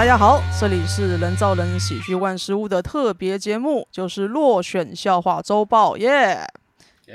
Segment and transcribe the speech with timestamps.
[0.00, 6.42] 大家好，这里是人造人喜剧万事屋的特别节目，就是落选笑话周报，耶
[7.06, 7.14] 耶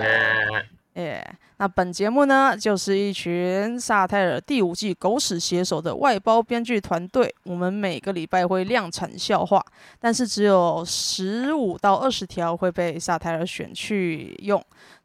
[0.00, 1.34] 耶耶！
[1.58, 9.64] 那本节目呢，就是一群萨泰尔第五季狗屎写手的外包编剧团队，我们每个礼拜会量产笑话，
[10.00, 14.60] 但是只有十五到二十条会被萨泰尔选去用。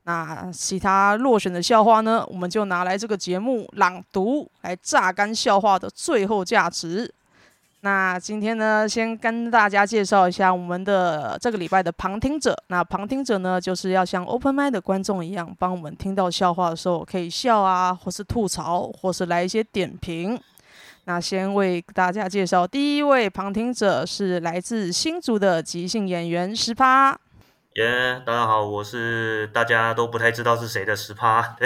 [0.05, 7.11] 那其他落选的笑话呢，我们就拿来这个节目朗读，来榨干笑话的最后价值。
[7.81, 12.55] 那今天呢，先跟大家介绍一下我们的这个礼拜的旁听者。
[12.67, 20.39] 那旁听者呢，就是要像 Open Mic 的观众一样，帮我们听到笑话的时候可以笑啊，或是吐槽，或是来一些点评。
[21.05, 27.15] 那先为大家介绍第一位旁听者是来自新竹的即兴演员十趴。
[27.75, 31.57] 耶，yeah, 大家好，我是大家都不太知道是谁的十趴。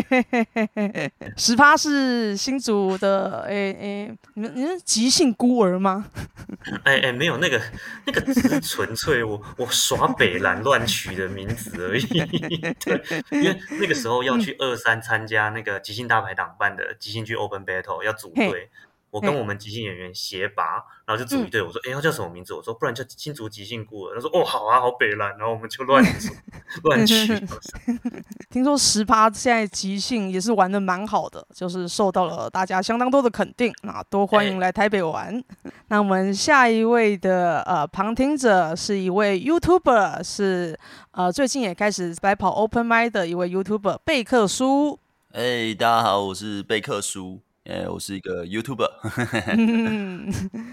[1.38, 6.04] 十趴是新竹的，诶诶，你们你是即兴孤儿吗？
[6.84, 7.58] 哎哎，没有那个
[8.04, 12.04] 那个只是纯粹我我耍北兰乱取的名字而已。
[12.84, 18.68] 对，因为那个时候要去二三参加那个即兴大排档办的即兴剧 Open Battle 要组队。
[19.10, 21.62] 我跟我们即兴演员协拔，然后就组一队。
[21.62, 26.04] 我说：“哎、欸，要叫什么名字？”我说：“不然叫新竹即兴孤儿。”他说：“哦，好啊，好北蓝。”然后我们就乱
[26.84, 27.14] 乱取。
[28.50, 33.72] 听说十趴现在即兴也是玩的蛮好的，就是受到了大家相当多的肯定。
[33.82, 35.34] 那多欢迎来台北玩。
[35.34, 35.44] 欸、
[35.88, 40.78] 那我们下一位的呃旁听者是一位 YouTuber，是
[41.12, 44.98] 呃最近也开始白跑 Open Mic 的一位 YouTuber 贝克叔。
[45.32, 47.40] 哎、欸，大家好，我是贝克书。
[47.68, 48.88] 哎，yeah, 我是一个 YouTuber，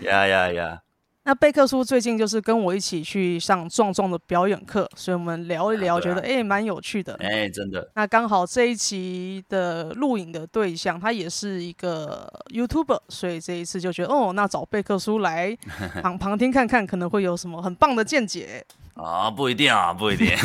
[0.06, 0.80] 呀呀呀！
[1.26, 7.18] 那贝克叔最近就是跟我一起去上壮壮的表演课，所以我们聊一聊，觉得哎，蛮有趣的。
[7.22, 7.90] 哎，真的。
[7.96, 15.58] 那刚好这一期的录影的对象，他也是一个 YouTuber，所以这一次就觉得哦，那找贝克叔来
[16.04, 18.66] 旁旁听看看，可能会有什么很棒的见解。
[18.96, 20.28] 啊，不一定啊，不一定，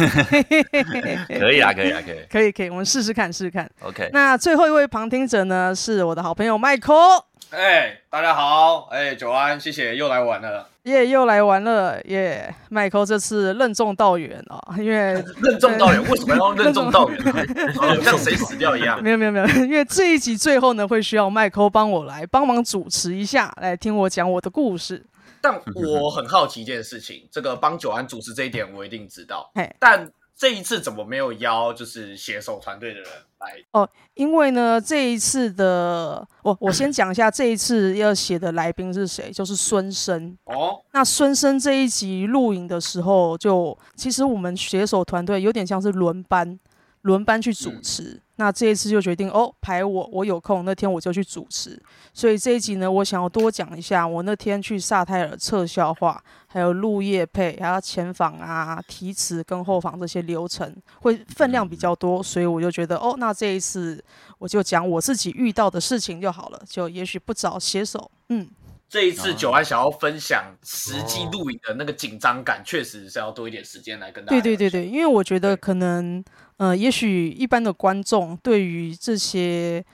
[1.29, 3.69] 可以啊，可以啊，可以，可以，可以，我们试试看，试试看。
[3.81, 7.25] OK，那最后一位旁听者呢，是我的好朋友 Michael。
[7.51, 17.19] 哎，大家好，哎，久安，谢谢，又来玩了，耶，又来玩了，耶，Michael 这次任重道远啊，因为 任重道远，为什么要任重道远？
[17.75, 19.03] 好像谁死掉一样。
[19.03, 25.07] 没有，没有，没有，因为这一集最后呢，会需要 Michael 帮我来帮忙主持一下，来听我讲我的故事。
[25.41, 29.51] 但我很好奇一件事情，这个帮久安主持这一点我一定知道。
[29.55, 33.09] 嘿但这一次怎么没有邀就是携手团队的人
[33.41, 33.47] 来？
[33.73, 40.37] 哦，因为呢，这一次的我我先讲一下这一次要写的来宾是谁，就是孙生。
[40.45, 46.59] 哦，那孙生这一集录影的时候就，就其实我们写手团队有点像是轮班，
[47.03, 48.03] 轮班去主持。
[48.03, 51.81] 嗯那这一次就决定哦，排我，我有空那天我就去主持。
[52.15, 64.03] 所以这一集呢，我想要多讲一下我那天去萨泰尔测笑话，还有录业配，还有前访啊、提词跟后访这些流程，会分量比较多，所以我就觉得哦，那这一次
[64.39, 68.09] 我就讲我自己遇到的事情就好了，就也许不找写手。
[68.29, 68.49] 嗯，
[68.89, 74.41] 这一次九安想要分享实际录影的那个紧张感，确实是要多一点时间来跟大家。
[74.41, 76.25] 对对对对，因为我觉得可能。
[76.59, 79.85] 呃，也许一般的观众对于这些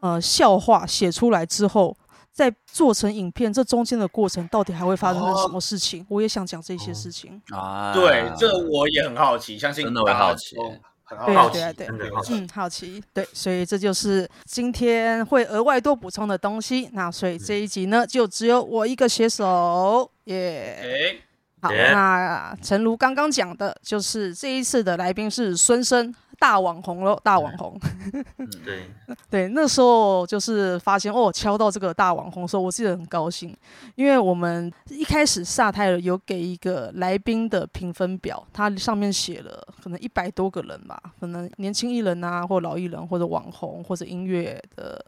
[0.00, 1.94] 呃笑话写出来之后，
[2.32, 6.00] 在做成影片这中间的过程，到底还会发生什么事情？
[6.00, 7.42] 哦、我也想讲这些事情。
[7.50, 10.56] 啊，对，这我也很好奇，相信真的会好奇，
[11.04, 16.88] 很好奇，对对对，嗯，好奇，对，所以这就是今天会额外多补充的东西。
[16.92, 21.20] 那所以这一集呢，就只有我一个写手，耶、
[21.60, 27.78] 好，那诚如刚刚讲的，就是这一次的来宾是孙生，大网红喽，大网红。
[28.64, 28.90] 对
[29.30, 33.56] 对，那时候就是发现哦，敲到这个大网红的时候，我记得很高兴，
[33.94, 45.04] 因为我们一开始萨泰尔有给一个来宾的评分表，它上面写了可能一百多个人吧，可能年轻艺人啊，或老艺人，或者网红，或者音乐的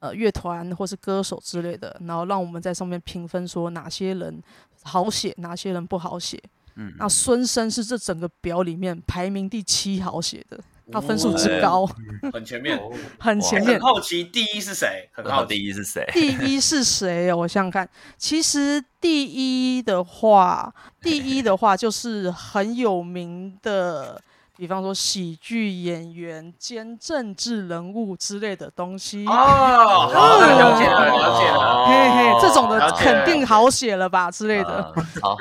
[0.00, 4.42] 呃乐团，或是歌手之类的，然后让我们在上面评分，说哪些人。
[4.82, 6.42] 好写，哪些人不好写？
[6.80, 10.58] 嗯，那孙生是这整个表里面排名第七好写的，
[10.90, 11.86] 他分数之高，
[12.32, 12.80] 很前面，
[13.18, 13.74] 很前面。
[13.74, 15.10] 很好奇第一是谁？
[15.12, 16.08] 很好奇第一是谁？
[16.14, 17.30] 第一是谁？
[17.34, 17.86] 我想想看，
[18.16, 24.18] 其实第一的话，第一的话就是很有名的
[24.60, 29.24] 比方说喜剧演员兼政治人物之类的东西。
[29.26, 31.86] 哦，好，了解了，了解了。
[31.86, 34.92] 嘿嘿，这种的肯定好写了吧之类的。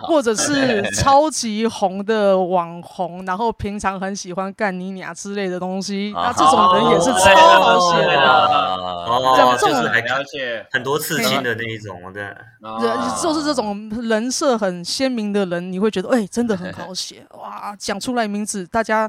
[0.03, 8.21] 或者是超级红的网红，然后平常很喜欢干你娘之类的东西，那这种人也是超好写的。
[8.23, 12.21] 哦，这种就是还了解，很多刺青的那一种，的。
[12.21, 17.75] 人就是这种人设很鲜明的人，你会觉得哎、欸，真的很好写哇！
[17.77, 19.08] 讲出来名字，大家。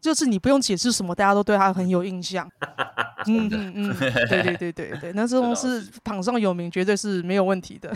[0.00, 2.48] 就是你不用解释什么，大家都对他很有印象。
[3.26, 3.96] 嗯嗯嗯，
[4.30, 7.92] 对对对对对，那这种是榜上有名，绝对是没有问题的。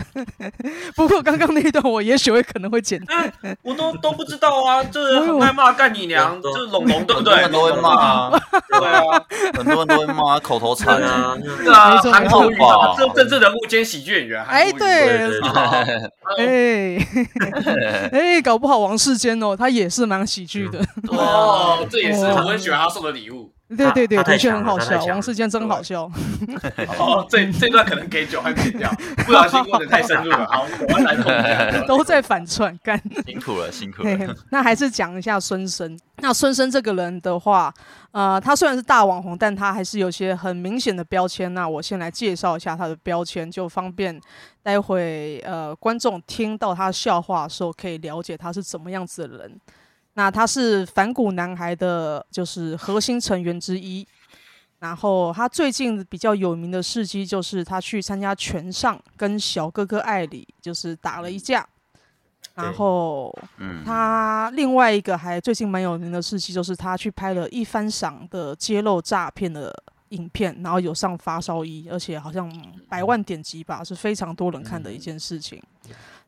[0.95, 3.01] 不过刚刚那一段我也许会可能会剪，
[3.63, 7.35] 我都都不知道啊，就是很爱骂干你娘，就是龙龙对不对？
[7.41, 9.23] 很多人都会骂啊，对啊，
[9.57, 15.31] 很多人都会骂，口头禅啊，对啊，韩国瑜啊，这政治人物兼喜剧演员，哎对，
[16.37, 17.07] 哎
[18.11, 21.87] 哎，搞不好王世坚哦，他也是蛮喜剧的哦。
[21.93, 25.05] 这也是我很喜欢他送的礼物，对对对，的确很好笑。
[25.05, 26.09] 王世坚真好笑。
[26.97, 30.43] 哦，这这段可能给九汉剪掉，不小心问的太深入了。
[30.49, 34.35] 好，我们来都在反串，干辛苦了，辛苦了。
[34.49, 35.95] 那还是讲一下孙生。
[36.17, 37.71] 那孙生这个人的话，
[38.11, 41.53] 呃，他虽然是大网红，但他还是有些很明显的标签。
[41.53, 44.19] 那我先来介绍一下他的标签，就方便
[44.63, 49.59] 待会呃观众听到他笑话的时候，可以了解他是怎么样子的人。
[50.15, 54.07] 那他是反骨男孩的，就是核心成员之一。
[54.79, 61.65] 然后他最近比较有名的事迹，就是他去参加拳上，跟小哥哥艾里就是打了一架。
[62.55, 63.33] 然后，
[63.85, 69.73] 他另外一个还最近蛮有名的事迹，就是他去拍了一番赏的揭露诈骗的
[70.09, 72.51] 影片，然后有上发烧衣，而且好像
[72.89, 75.63] 百万点击吧，是非常多人看的一件事情。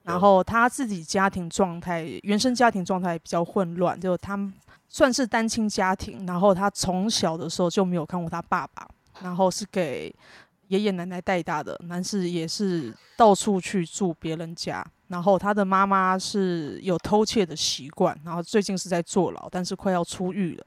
[0.06, 4.40] 然后他自己家庭状态，原生家庭状态比较混乱，就他
[4.88, 6.26] 算是单亲家庭。
[6.28, 8.88] 然后他从小的时候就没有看过他爸爸，
[9.22, 10.14] 然后是给
[10.68, 14.86] 爷爷奶奶带大的，但是也是到处去住别人家。
[15.08, 20.66] 然后他的妈妈是有偷窃的习惯，然后最近是在坐牢，但是快要出狱了。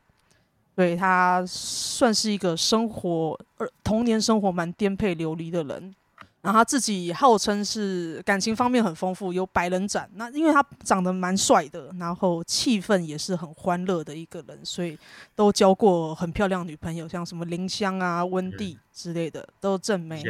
[0.74, 5.94] 对，他算是一个生活，呃，童年生活蛮颠沛流离的人。
[6.40, 10.08] 然后他自己号称是感情方面很丰富，有百人斩。
[10.14, 14.96] 那因为他长得蛮帅的，然后气氛也是很欢乐的一个人，所以
[15.34, 20.22] 都交过很漂亮女朋友，像什么林香啊、温蒂之类的，都正妹。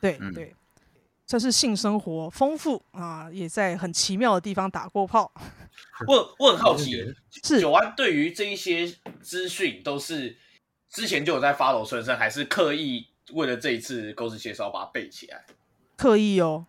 [0.00, 0.54] 对对，
[1.26, 5.32] 这是性生活丰富啊，也在很奇妙的地方打过炮。
[6.06, 6.92] 我我很好奇，
[7.42, 10.36] 是九安对于这一些资讯都是
[10.90, 13.08] 之前就有在 follow 孙生，还是刻意？
[13.32, 15.44] 为了这一次狗屎介绍把它背起来，
[15.96, 16.66] 刻意哦，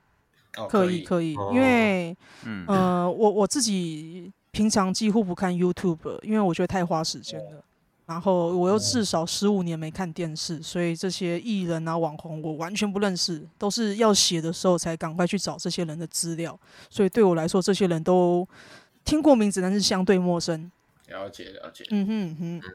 [0.58, 2.16] 哦刻意刻意，因为，
[2.46, 7.64] 嗯、呃，我我自己平常几乎不看 YouTube，因为我觉得太花时间了。
[8.06, 16.58] 然后我又至少十五年没看电视，所以这些艺人啊、网红我完全不认识，都是要写的时候才赶快去找这些人的资料。
[16.88, 18.48] 所以对我来说，这些人都
[19.04, 20.72] 听过名字，但是相对陌生。
[21.08, 22.74] 了解了解，嗯哼嗯哼。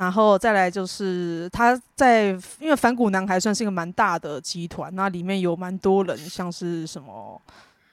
[0.00, 7.38] 然后再来就是他在，因为反骨男孩算是一个蛮大的集团，那里面有蛮多人，像是什么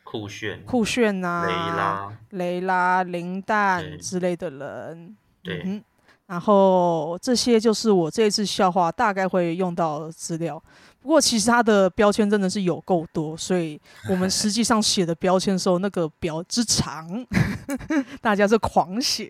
[0.05, 5.17] 酷炫、酷炫啊、雷拉、雷拉、林蛋之类的人。
[5.43, 5.61] 对。
[5.65, 5.83] 嗯。
[6.27, 10.61] 然后这些就是我这一次笑话大概会用到的资料。
[11.01, 17.25] 不过其实他的标签真的是有够多，所以我们实际上写的标签的时候，那个表之长，
[18.21, 19.29] 大家是狂写。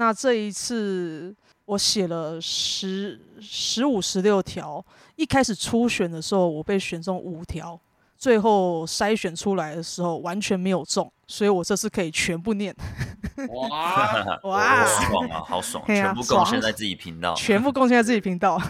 [0.00, 1.34] 那这一次
[1.64, 4.84] 我写了十十五十六条，
[5.16, 7.78] 一开始初选的时候我被选中五条，
[8.16, 12.72] 最后筛选出来的时候完全没有中，所以我这次可以全部念。
[13.50, 15.84] 哇哇，好爽啊，好爽！
[15.86, 18.60] 全部贡献在自己频道，全部贡献在自己频道，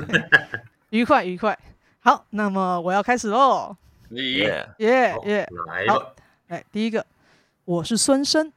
[0.88, 1.58] 愉快愉快。
[2.00, 3.76] 好，那么我要开始喽。
[4.10, 5.48] 耶耶耶！
[5.88, 6.14] 好，
[6.48, 7.04] 来第一个，
[7.66, 8.52] 我是孙生。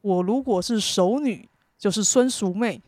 [0.00, 2.80] 我如果是熟女，就是孙淑妹。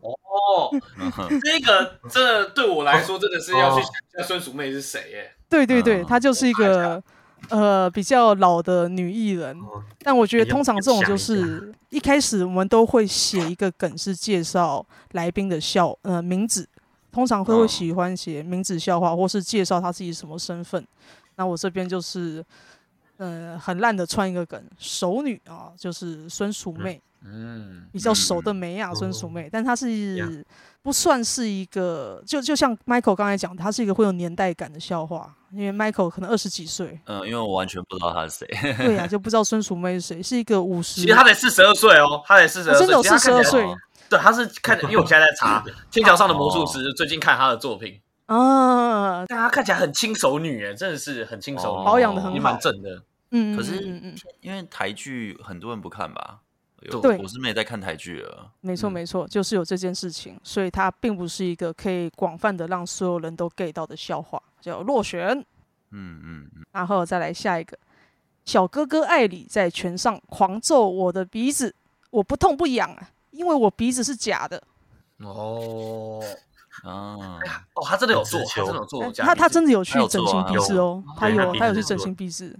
[0.00, 0.70] 哦，
[1.42, 5.32] 这个这对我来说真的是要去想一下孙淑妹是谁耶？
[5.48, 7.02] 对对对，她就是一个
[7.50, 9.58] 呃比较老的女艺人。
[9.98, 16.66] 但我觉得通常这种就是一开始我们都会写一个梗，是介绍来宾的笑呃名字，
[17.12, 20.86] 通常会会喜欢写名字笑话，或是介绍他自己什么身份。
[21.36, 22.42] 那我这边就是。
[23.20, 27.00] 嗯，很烂的穿一个梗，熟女啊，就是孙淑妹。
[27.22, 30.42] 嗯，比较熟的妹啊，孙淑媚，但她是
[30.80, 38.46] 不算是一个，就就像 Michael 刚才讲，她是一个会有年代感的笑话，因为 Michael 可能二十几岁，嗯，因为我完全不知道她是谁，
[38.78, 43.66] 对呀、啊，就不知道孙淑媚是谁，是一个五十，其实她才四十二岁哦，她才四十二岁，真的有四十二岁，
[44.08, 48.00] 对，她是看， 因为我现在在查 《天桥上的魔术师》，最近看她的作品。
[48.24, 53.02] 啊，但她看起来很轻熟女，哎，真的是很轻熟女，保养的很好，也蛮正的。
[53.30, 56.40] 嗯，可是嗯嗯，因为台剧很多人不看吧？
[57.02, 58.50] 对，我是没在看台剧了。
[58.62, 65.38] 没错没错，就是有这件事情，所以它并不是一个可以广泛的让所有人都 get 到的笑话，叫落选。
[65.90, 67.76] 嗯嗯嗯，然后再来下一个，
[68.46, 71.74] 小哥哥艾里在拳上狂揍我的鼻子，
[72.10, 74.62] 我不痛不痒啊，因为我鼻子是假的。
[75.18, 76.22] 哦。
[76.84, 77.38] 啊，
[77.74, 82.58] 哦，他真的有做，他真的有做，他他真的有去整形鼻子哦，他有他有去整形鼻子，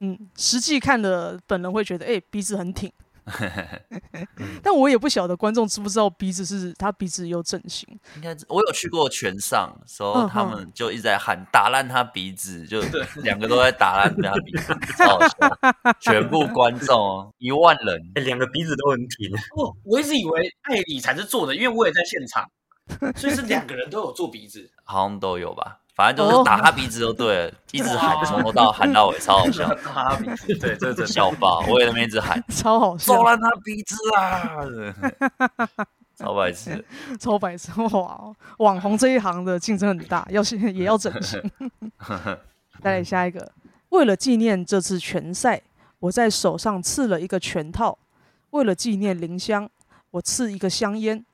[0.00, 2.92] 嗯，实际看的本人会觉得，哎，鼻子很挺，
[4.62, 12.80] 但我也不晓得观众知不知道鼻子是他鼻子有整形，应该我有去过拳上，时候他们就一直在喊打烂他鼻子，就
[13.22, 15.36] 两个都在打烂他鼻子，超好笑，
[16.00, 19.34] 全部观众一万人，哎，两个鼻子都很挺。
[19.56, 22.48] 哦，我一直以为艾里才是做的，因为我也在现场。
[23.16, 29.66] 所以是两个人都有做鼻子，好像都有吧，反正就是打他鼻子就对了， 一直喊从头到喊到尾，超好笑。
[29.76, 35.86] 打他鼻子，对，这是笑爆，我也在那边一直喊， 超好笑，揍烂他鼻子啊！
[36.14, 36.84] 超白痴，
[37.18, 38.32] 超白痴哇！
[38.58, 41.42] 网红这一行的竞争很大，要是也要整形。
[42.82, 43.50] 再来下一个，
[43.88, 45.62] 为了纪念这次拳赛，
[45.98, 47.98] 我在手上刺了一个拳套；
[48.50, 49.68] 为了纪念林香，
[50.10, 51.24] 我刺一个香烟；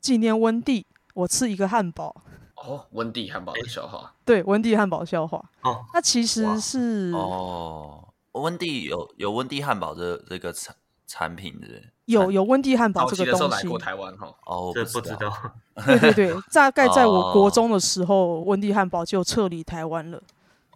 [0.00, 0.86] 纪念温蒂。
[1.14, 2.14] 我刺一个汉堡
[2.66, 5.42] 哦，温蒂汉堡的笑话，对，温蒂汉堡笑话。
[5.62, 10.74] 哦，那其实是哦，温蒂有有温蒂汉堡的这个产
[11.06, 11.68] 产品的，
[12.06, 15.32] 有有温蒂汉堡这个东西，来过台湾哈，哦，这不知道，
[15.86, 20.20] 对对对， 大概在我国中的时候，温蒂汉堡就撤离台湾了，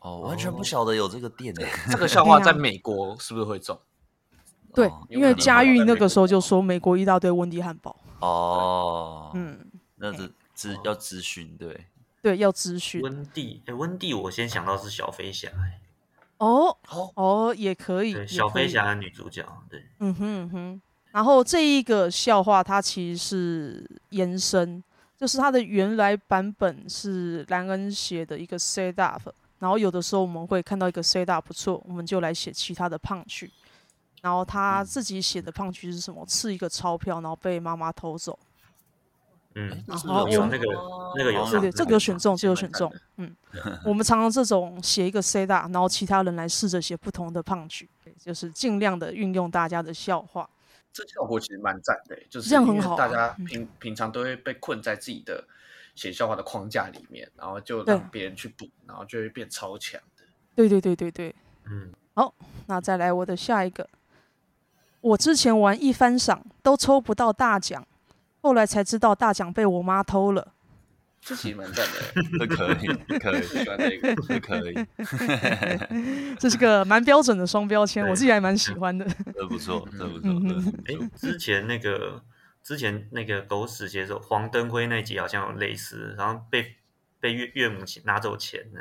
[0.01, 3.77] 哦，完全不晓得有这个店诶， 这个笑话在美国是不是会中？
[4.73, 9.59] 对，因为佳玉那个时候就说美国一大堆温蒂汉堡，哦，嗯。
[10.03, 11.87] 那是咨要咨询，对
[12.21, 13.01] 对，要咨询。
[13.01, 15.81] 温蒂，哎，温蒂，我先想到是小飞侠，哎，
[16.37, 18.13] 哦哦哦，也可以。
[18.13, 20.83] 对，小飞侠的女主角，对，嗯哼嗯哼。
[21.13, 24.85] 然后这一个笑话，它其实是延伸，
[25.17, 33.49] 就是它的原来版本是兰恩写的一个 set up，然后有的时候我们会看到一个 set up 不错，我们就来写其他的 punch。
[34.21, 36.27] 然后他自己写的 punch 是什么？
[36.27, 38.39] 刺一个钞票，然后被妈妈偷走。
[39.55, 40.65] 嗯，然后有那个
[41.17, 42.93] 那个有对对，这个有选中，这个有选中。
[43.17, 43.35] 嗯，
[43.85, 50.49] 我们常常这种写一个 C 大，然后其他人来试着写不同的 punch，就是尽量的运用大家的笑话。
[50.93, 52.97] 这效果其实蛮赞的，就是这样很好。
[52.97, 55.45] 大家平平常都会被困在自己的
[55.95, 60.25] 写笑话的框架里面，然后就让别人去补，然后就会变超强的。
[60.55, 61.93] 对对对对对，嗯。
[62.15, 62.35] 好，
[62.67, 63.89] 那再来我的下一个，
[65.01, 67.85] 我之前玩一番赏都抽不到大奖。
[68.43, 70.55] 后来才知道大奖被我妈偷了，
[71.21, 72.01] 这其实蛮赞的，
[72.39, 72.87] 这可以，
[73.19, 80.31] 可以，喜欢这个，这可以，这是个蛮标准的双标签，我自己还蛮喜欢的，这不错，这不错。
[80.87, 82.23] 哎，之前那个
[82.63, 86.77] 之前那个狗屎写手黄灯辉那集好像有类似，然后被
[87.21, 88.81] 被岳岳母拿走钱呢。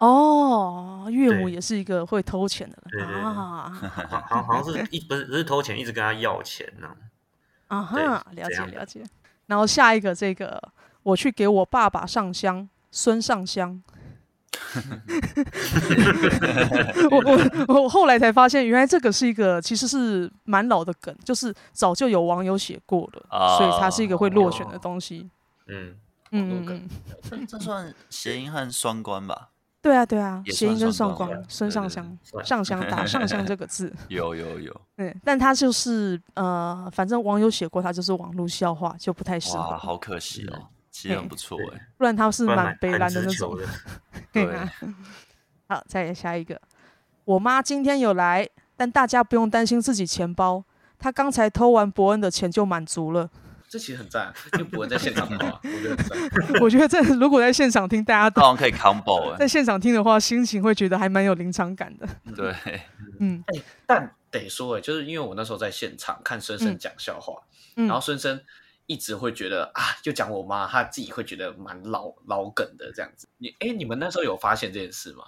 [0.00, 3.70] 哦，岳母也是一个会偷钱的人，对对，啊，
[4.06, 6.86] 好好好像是一不是不是偷钱，一直跟他要钱呢。
[6.86, 6.94] 啊
[7.68, 9.02] 哈，了解了解。
[9.46, 10.60] 然后下一个这个，
[11.02, 13.82] 我去给我爸爸上香，孙上香。
[17.10, 25.30] 我我我后来才发现，原来这个是一个其实是蛮老的梗，就是早就有网友写过了，哦、所以它是一个会落选的东西。
[25.68, 25.94] 嗯
[26.32, 26.88] 嗯嗯，
[27.22, 29.50] 这这算谐音和双关吧？
[29.80, 34.80] 对啊，对啊，谐音跟上光，孙上香，上香打上香这个字， 有有有。
[34.96, 39.70] 对，但他就是呃，反正网友写过，他就是网络笑话，就不太适合。
[39.70, 43.56] 哇，好可惜哦，其实很不错哎，不然他是蛮悲凉的那种。
[44.32, 44.46] 对，
[45.68, 46.60] 好，再来下一个。
[47.24, 50.64] 我妈今天有来，但大家不用担心自己钱包，
[50.98, 53.30] 她刚才偷完伯恩的钱就满足了。
[53.68, 56.18] 这其实很赞，因为伯恩在现场的话，我觉得很赞。
[56.62, 62.08] 我觉得这 如果在现场听，大家当然可以 combo 在现场听的话，心情会觉得还蛮有临场感的。
[62.34, 62.54] 对，
[63.20, 67.34] 嗯，哎，但得说，哎，就是因为我那时候在现场看孙生讲笑话，
[67.74, 68.40] 然后孙生
[68.86, 73.28] 一直会觉得啊，就讲我妈，他自己会觉得蛮老老梗的这样子。
[73.36, 75.24] 你哎，你们那时候有发现这件事吗？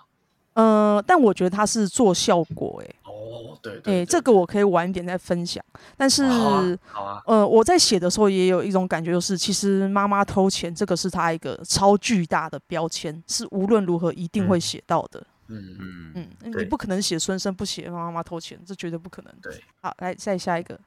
[0.54, 2.94] 呃，但我觉得他是做效果，哎，
[3.30, 5.64] 哦，对对，对，哎，这个我可以晚一点再分享。
[5.96, 15.24] 但是，好啊，好啊，呃，我在写的时候也有一种感觉，就是其实妈妈偷钱，这个是他一个超巨大的标签，是无论如何一定会写到的。
[15.48, 15.76] 嗯
[16.14, 19.32] 嗯嗯，你不可能写孙生不写妈妈偷钱，这绝对不可能。
[19.42, 20.78] 对，好，来再下一个，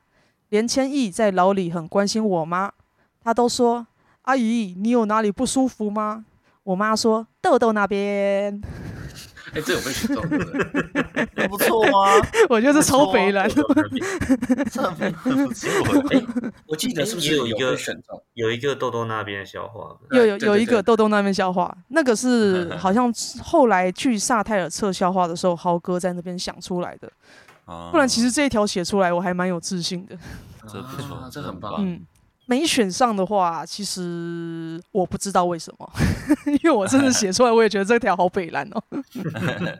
[0.50, 2.72] 连千亿在牢里很关心我妈，
[3.22, 3.86] 他都说
[4.24, 6.26] ：“阿姨，你有哪里不舒服吗？”
[6.64, 8.62] 我妈说：“豆豆那边。”
[9.54, 10.24] 哎，这有被选中，
[11.36, 12.10] 还 不错吗？
[12.50, 15.70] 我觉得是超北蓝，这很不错。
[16.10, 16.24] 哎，
[16.68, 19.96] 我记得是不是有一个选中，有一个豆豆那边的笑话？
[20.12, 27.12] 有有有一个豆豆那边笑话，那个是好像后来去萨泰尔测笑话的时候，豪哥在那边想出来的。
[27.92, 30.18] 不然其实这一条写出来，我还蛮有自信的。
[30.68, 31.76] 这不错，这很棒。
[31.80, 32.02] 嗯。
[32.46, 35.90] 没选上的话，其实我不知道为什么，
[36.46, 38.84] 因为我真的写出来，我也觉得这条好北蓝哦，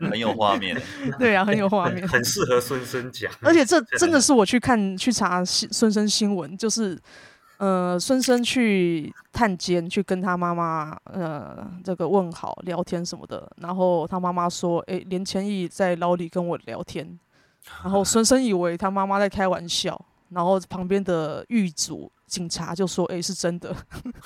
[0.10, 0.80] 很有画面。
[1.18, 3.30] 对啊，很有画面，很适合孙生讲。
[3.42, 6.98] 而且这真的是我去看去查孙生新闻，就是
[7.58, 17.18] 呃，孙生去探监，去跟他妈妈呃这个问好、聊天什么的，然后他妈妈说：“哎，连千亿在牢里跟我聊天。”
[17.82, 19.98] 然后孙生以为他妈妈在开玩笑，
[20.30, 22.10] 然后旁边的狱卒。
[22.26, 23.68] 警察就说：“哎、欸，是真的，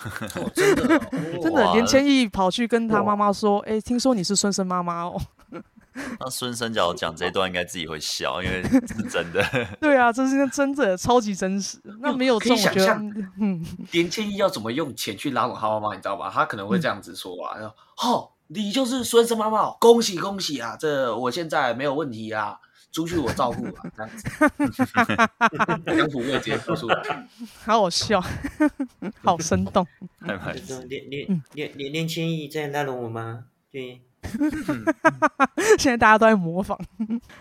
[0.36, 1.00] 哦、真的、哦，
[1.42, 5.20] 真的。”连千亿跑去跟他妈妈说：“哎、欸，听说你是孙生妈妈哦。
[6.20, 9.44] ”那孙生假如讲这一段，应该自己会笑，因为是真的。
[9.80, 11.76] 对啊，这是真的，超级真实。
[12.00, 13.04] 那没有这种想象，
[13.40, 16.30] 嗯，连千亿要怎么用钱去拉拢他妈妈，你知道吧？
[16.32, 17.58] 他可能会这样子说啊
[18.00, 20.76] ：“哦、嗯，你就是孙生妈妈，恭喜恭喜啊！
[20.78, 22.56] 这我现在没有问题啊。”
[22.90, 27.28] 出去我照顾啊，这样子，两府未接付出来，
[27.64, 28.20] 好好笑，
[29.22, 29.86] 好生动。
[30.88, 33.44] 连连连连连千亿在拉拢我吗？
[33.70, 34.00] 对，
[35.78, 36.78] 现在大家都在模仿。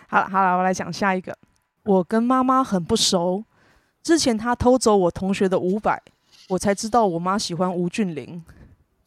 [0.06, 1.36] 好了好了，我来讲下一个。
[1.84, 3.42] 我跟妈妈很不熟，
[4.02, 6.00] 之前她偷走我同学的五百，
[6.50, 8.44] 我才知道我妈喜欢吴俊霖。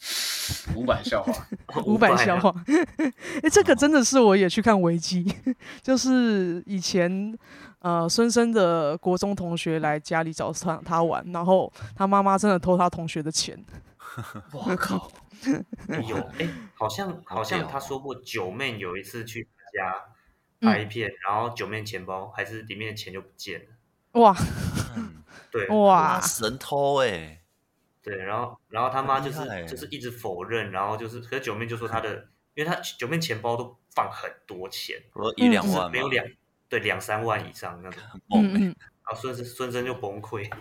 [0.75, 1.48] 五百笑话，
[1.86, 2.53] 五百笑话，
[2.98, 3.12] 哎、
[3.43, 5.24] 欸，这个真的是我也去看维基，
[5.84, 7.38] 就是以前
[7.79, 13.63] 呃孙生的国中同学来家里找他他玩，然后他妈妈真的偷他同学的钱，
[14.51, 15.12] 我靠，
[16.08, 24.36] 有哎、欸，好像好像他说过九妹有一次去他家拍片，嗯、然后九妹钱包还是里面的钱就不见了，哇，
[25.51, 27.40] 对，哇，神偷哎、欸。
[28.03, 34.98] 对，然后，然后他妈就是就是一直否认，然后就是，可是九妹就说他的，因为他九妹钱包都放很多钱，
[35.35, 36.25] 一两万，没有两，
[36.68, 38.01] 对，两三万以上那种，
[38.33, 40.51] 嗯嗯，然后孙生孙生就崩溃，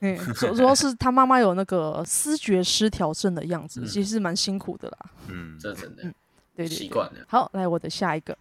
[0.00, 0.16] 嗯，
[0.54, 6.14] 主要是他妈妈有那个思觉失调症的样子，其实蛮辛苦的啦，嗯，这真的，嗯，
[6.54, 7.24] 对对，习惯了。
[7.26, 8.38] 好，来我的下一个，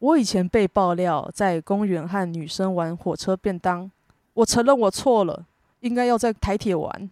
[0.00, 3.88] 我以前被爆料在公园和女生玩火车便当，
[4.34, 5.46] 我承认我错了。
[5.86, 7.10] 应该要在台铁玩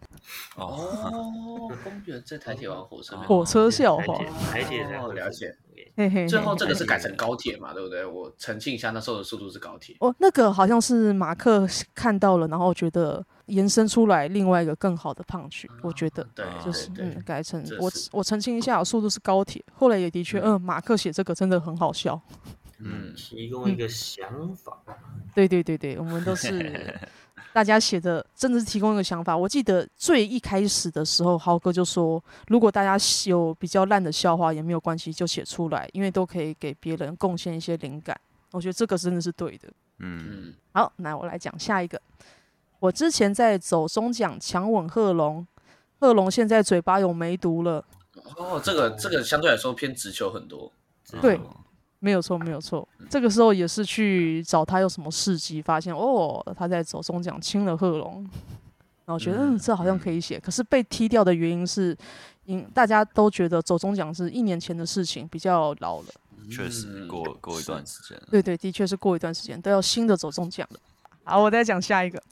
[0.57, 4.19] 哦，公园在台铁玩火车，火车笑话，
[4.51, 5.57] 台铁哦，了解。
[5.97, 8.05] 嘿嘿，最后这个是改成高铁嘛，对不对？
[8.05, 9.95] 我澄清一下，那时候的速度是高铁。
[10.01, 19.65] 哦，那个好像是马克看到了，然后觉得延伸出来另外一个更好的 punch，我觉得对，就是嗯，改成我我澄清一下，速度是高铁。
[19.73, 22.21] 后来也的确，嗯，马克写这个真的很好笑。
[22.81, 24.83] 嗯，提供一个想法。
[25.33, 26.93] 对对对对，我们都是。
[27.55, 29.37] 大家写的真的是提供一个想法。
[29.37, 38.21] 我记得最一开始的时候，豪哥就说，如果大家有比较烂的笑话也没有关系，就写出来，因为都可以给别人贡献一些灵感。
[38.51, 39.69] 我觉得这个真的是对的。
[40.01, 42.01] 嗯，好，那我来讲下一个。
[42.81, 45.47] 我之前在走中奖强吻贺龙，
[46.01, 47.85] 贺龙现在嘴巴有梅毒了。
[48.37, 50.73] 哦，这个这个相对来说偏直球很多。
[51.23, 51.39] 对。
[52.05, 52.87] 没有错，没有错。
[53.09, 58.23] 这个时候也是去找他有什么事迹，发现哦，他在走中奖亲了贺龙，
[59.07, 60.39] 然后觉得嗯，这好像可以写。
[60.39, 61.97] 可是被踢掉的原因是，
[62.45, 66.09] 因大家都觉得走中奖是一年前的事情，比较老了。
[66.51, 68.21] 确实过过一段时间。
[68.31, 70.81] 对对，的确是过一段时间，都要新的走中奖了。
[71.23, 72.23] 好，我再讲下一个。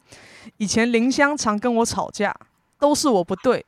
[0.58, 2.36] 以前林香常跟我吵架，
[2.78, 3.64] 都是我不对，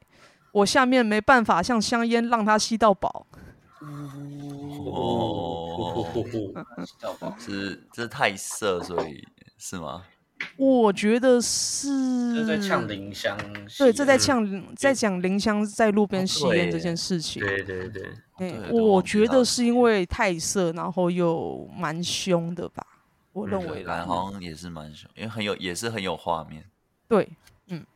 [0.53, 3.27] 我下面没办法像香烟让他吸到饱。
[4.87, 6.15] 哦，
[7.39, 9.27] 是这是太色，所以
[9.59, 10.05] 是吗？
[10.57, 11.89] 我觉得是。
[12.35, 13.37] 这在呛林香。
[13.79, 17.43] 对，这在呛，在讲林香在路边吸烟这件事情。
[17.43, 18.13] 对对对。
[18.37, 22.85] 哎，我觉得是因为太色，然后又蛮凶的吧？
[23.33, 24.05] 我认为啦。
[24.05, 26.65] 好像也是蛮凶，因为很有，也是很有画面。
[27.09, 27.31] 对，
[27.69, 27.87] 嗯。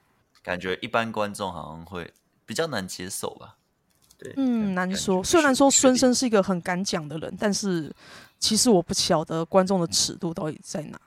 [0.42, 2.11] 感觉一般观众好像会
[2.46, 3.57] 比较难接受吧。
[4.18, 5.22] 对，嗯，难说。
[5.22, 7.90] 虽然说孙生是一个很敢讲的人，但是
[8.38, 11.00] 其实我不晓得观众的尺度到底在哪。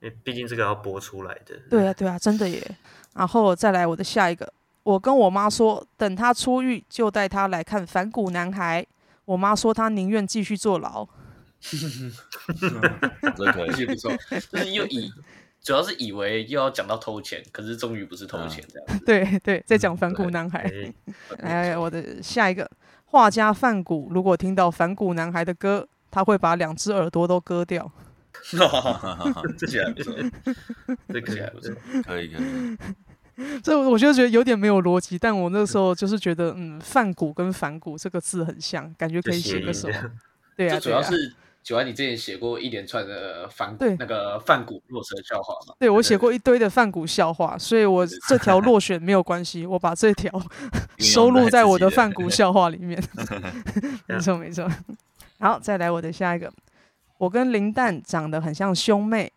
[0.00, 1.58] 因为毕竟这个要播出来的。
[1.68, 2.76] 对啊，对啊，真的耶。
[3.14, 4.52] 然后再来我的下一个，
[4.84, 8.82] 我跟我妈说，等他出狱就带他来看《反骨男孩》。
[9.24, 11.06] 我妈说她宁愿继续坐牢。
[13.36, 13.84] 这可以。
[13.86, 14.16] 不错，
[14.50, 15.12] 就是又以
[15.62, 19.04] 主要是以为又要讲到偷钱，可是终于不是偷钱这样子。
[19.04, 20.66] 对对，在讲《反骨男孩》
[21.40, 21.70] 哎。
[21.70, 22.70] 来，我的下一个
[23.06, 27.90] 画家范谷，如果听到《反骨男孩》的歌，他会把两只耳朵都割掉。
[29.58, 30.14] 这些还不错，
[31.12, 31.74] 这这些还不错。
[32.06, 33.60] 可以可以。
[33.62, 40.10] 这我就觉得有点没有逻辑，但我那时候就是觉得，嗯，梵谷跟反骨这个字很像，感觉可以写个什么？
[40.56, 41.34] 对啊，主要是
[41.68, 45.74] 九安，你之前写过一连串的反对那个梵谷落选笑话嘛？
[45.78, 50.32] 对，我写过一堆的反骨笑话，所以我 这条落选没有关系，我把这条
[50.96, 52.98] 收录在我的反骨笑话里面。
[54.08, 54.66] 没错没错。
[55.40, 56.50] 好，再来我的下一个，
[57.18, 59.30] 我跟林蛋长得很像兄妹，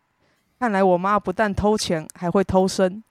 [0.58, 3.04] 看来我妈不但偷钱，还会偷生。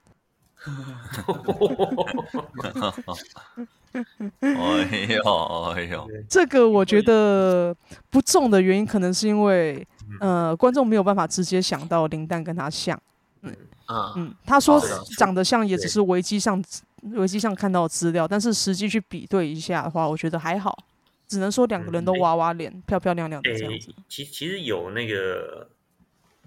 [4.41, 7.75] 哎呦哎呦，这个我觉得
[8.09, 9.85] 不中的原因，可能是因为
[10.19, 12.99] 呃，观众没有办法直接想到林丹跟他像。
[13.41, 13.55] 嗯
[13.87, 14.79] 嗯嗯，他说
[15.17, 16.63] 长得像，也只是维基上
[17.13, 20.77] 维基上看到的资料，但是实际去比对一下的话，我觉得还好，
[21.27, 23.91] 只能说两个人都娃娃脸，漂漂亮亮的这样子。
[24.07, 25.67] 其其实有那个。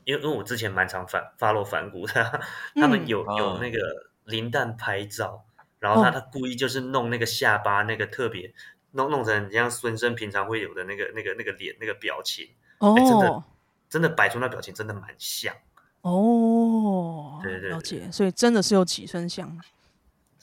[0.04, 2.40] 因为因为我之前蛮常反 follow 反骨的，
[2.76, 3.78] 他们有、嗯、有那个
[4.24, 5.44] 林蛋拍照，
[5.78, 8.52] 然后他他故意就是弄那个下巴那个特别
[8.92, 13.42] 弄弄成像孙生平常会有的那个那个那个脸那个表情，哦，真的
[13.88, 15.54] 真的摆出那表情真的蛮像。
[16.02, 19.58] 哦，对，对对，了解，所以真的是有几分像，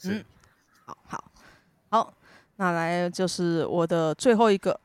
[0.04, 0.24] 嗯，
[0.84, 1.24] 好好
[1.88, 2.14] 好，
[2.56, 4.80] 那来就是我的最后一个，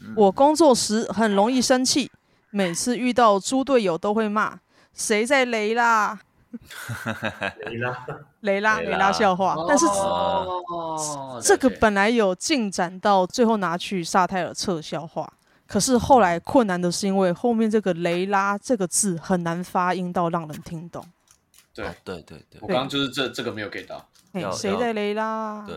[0.00, 2.10] 嗯、我工作时很容易生气。
[2.50, 4.58] 每次遇到猪队友都会骂
[4.92, 6.18] 谁在雷啦，
[7.66, 8.06] 雷拉
[8.40, 15.32] 雷拉雷拉笑话，但是、哦、这个本来有进展到最后拿去萨泰尔测笑话，
[15.66, 21.04] 可是后来困难的是因为后面这个雷拉这个字很难发音到让人听懂。
[21.72, 21.86] 对。
[22.04, 24.04] 对对对，我刚刚就是这这个没有给到，
[24.52, 25.64] 谁在雷拉？
[25.66, 25.76] 对，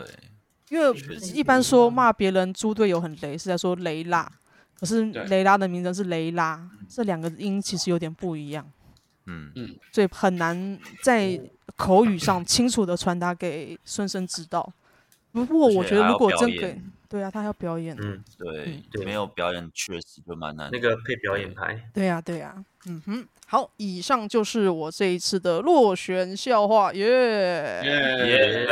[0.70, 0.92] 因为
[1.32, 4.28] 一般说骂别人猪队友很雷是在说雷拉。
[4.78, 8.70] 可是雷拉的名字是雷拉，这两个音其实有点不一样，
[9.26, 9.50] 嗯。
[9.54, 11.40] 嗯，所以很难在
[11.76, 14.72] 口语上清楚的传达给孙生知道。
[15.32, 20.68] 不过我觉得如果真给，对啊，他还要表演，嗯，对，没有表演确实就蛮难。
[20.70, 22.54] 那个配表演牌，对呀对呀，
[22.86, 27.82] 嗯哼，好，以上就是我这一次的落选笑话，耶。
[27.84, 28.66] 耶。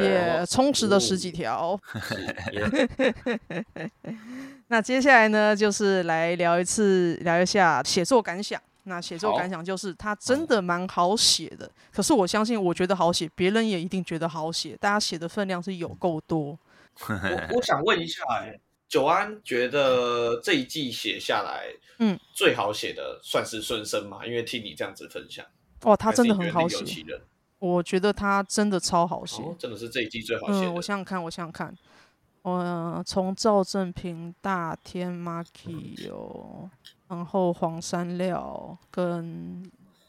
[0.00, 1.78] 耶，充实的十几条。
[4.68, 8.60] 那接下来呢，就是来聊一次，聊一下写作感想。
[8.84, 11.70] 那写作感想就是，它真的蛮好写的。
[11.92, 14.74] 可是我相信，我觉得好写，别人也一定觉得好写。
[14.80, 16.58] 大家写的分量是有够多。
[17.06, 21.66] 我我想问一下，哎，久安觉得这一季写下来，
[21.98, 24.24] 嗯，最好写的算是孙生吗？
[24.24, 25.44] 因为听你这样子分享，
[25.82, 27.04] 哦，他真的很好写。
[27.58, 30.66] 我觉得他真的超好写，哦，真的是这一季最好写的。
[30.66, 31.74] 嗯，我想想看，我想想看。
[32.56, 36.10] 呃，从赵正平、大天、Maki
[37.08, 39.62] 然后黄山料跟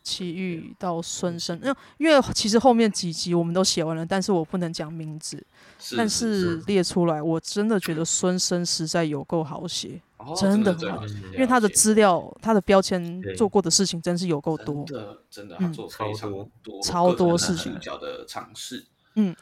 [0.04, 5.38] 奇遇到孙生，因为因为其实后面几集我们都写完了，但是我不能讲名字，
[5.78, 19.36] 是但是列出来，我真的觉得孙生实在有够好写，哦、真的很好，因为他的资料、他的标签做过的事情真是有够多，真的真的他做非常多、嗯、超多事情的尝试，嗯。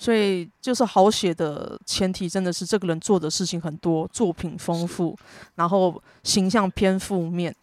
[0.00, 5.14] 所以就是好写的前提，真的是这个人做的事情很多，作品丰富，
[5.56, 7.54] 然后形象偏负面，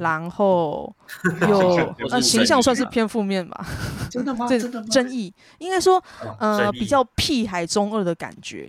[0.00, 0.92] 然后
[1.48, 3.64] 有呃形象算是偏负面吧？
[4.10, 4.48] 真的吗？
[4.48, 4.86] 这真的吗？
[4.90, 6.02] 争议应该说
[6.40, 8.68] 呃比较屁孩中二的感觉，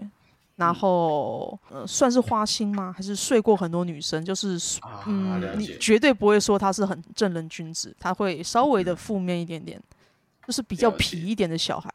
[0.57, 2.93] 然后呃算是花心吗？
[2.95, 4.23] 还是睡过很多女生？
[4.23, 4.55] 就是
[5.07, 9.81] 嗯，你绝对不会说他是很正人君子，他会稍微的负面一点点，
[10.45, 11.91] 就是比较痞一点的小孩。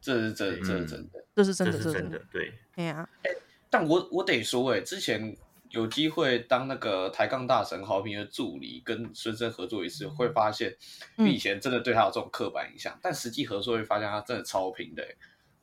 [0.00, 2.52] 这是真，这是真的，这是真的，这是真的，对。
[2.76, 3.30] 哎呀，哎，
[3.68, 5.36] 但我我得说，哎，之前
[5.70, 10.74] 有机会当那个抬杠大神好平的助理，跟孙生合作一次，会发现
[11.16, 15.04] 你以前真的对他有这种刻板印象，但实际合作会发现他真的超平的，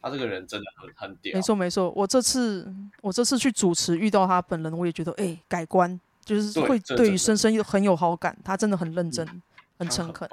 [0.01, 1.35] 他这个人真的很很屌。
[1.35, 2.71] 没错没错，我这次
[3.01, 9.27] 我这次去主持遇到他本人，我也觉得哎改观，就是会对于孙生很有好感，他真的很认真。
[9.77, 10.27] 很诚恳。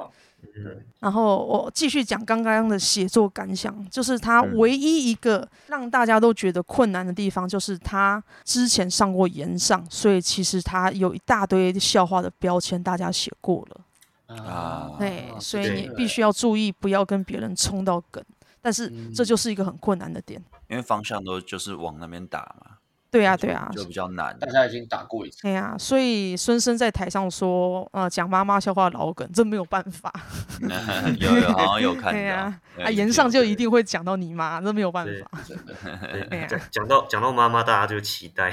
[0.56, 14.92] 嗯，然后我继续讲刚刚的写作感想，就是他唯一一个让大家都觉得困难的地方，就是他之前上过炎上，所以其实他有一大堆笑话的标签，大家写过了啊。
[14.98, 18.22] 对，所以你必须要注意，不要跟别人冲到梗。
[18.60, 22.73] 但是这就是一个很困难的点，因为方向都就是往那边打嘛。
[23.14, 24.36] 对啊，对啊，就比较难。
[24.40, 25.40] 大家已经打过一次。
[25.42, 30.12] 对啊，所以孙生在台上说，呃，讲妈妈笑话老梗，这没有办法。
[31.20, 32.10] 有有好像有看 到。
[32.10, 35.40] 对啊，啊，言上就一定会讲到你妈，这没有办法。
[35.46, 36.48] 真的。
[36.48, 38.52] 讲讲到讲到妈妈，大家就期待。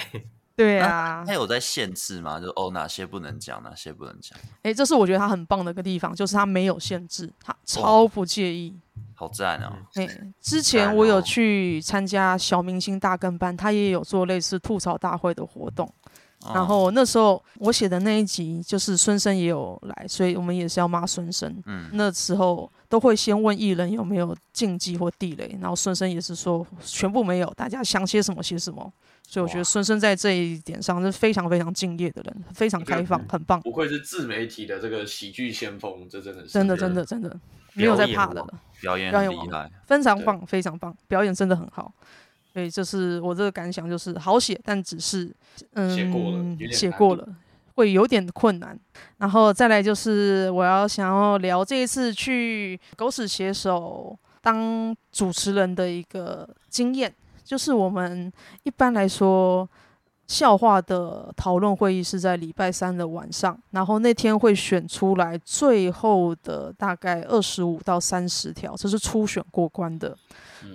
[0.56, 1.24] 对啊。
[1.26, 2.40] 他有在限制吗？
[2.40, 4.38] 就哦，哪些不能讲，哪些不能讲？
[4.62, 8.76] 哎，这是我觉得他很棒的一个地方，就是他没有限制，他超不介意。
[9.22, 9.78] 好赞哦！
[9.94, 10.10] 哎，
[10.42, 15.88] 之前我有去参加小明星大跟班，他也有做类似吐槽大会的活动。
[16.56, 21.56] 然后那时候我写的那一集，就是孙生也有来，所以我们也是要骂孙生。
[21.68, 28.92] 嗯，那时候都会先问艺人有没有禁忌或地雷，然后孙生也是说全部没有，大家想写什么写什么。
[29.28, 33.62] 所以我觉得孙生在这一点上是非常非常敬业的人，非常开放，很棒。
[33.62, 37.40] 不愧是自媒体的这个喜剧先锋，这真的是真的真的真的
[37.74, 38.46] 没有在怕的。
[38.82, 41.94] 表演很厉害，非常棒，非常棒，表演真的很好。
[42.52, 45.32] 所以这是我这个感想，就是好写，但只是
[45.74, 47.28] 嗯，写过了，写过了
[47.76, 48.76] 会有点困难。
[49.18, 59.70] 然后再来就是我要想要聊这一次去狗屎写手当主持人的一个经验，就是我们一般来说。
[60.32, 70.18] 笑话的讨论会议是在礼拜三的晚上，然后那天会选出来最后的大概二十五到三十条，这是初选过关的。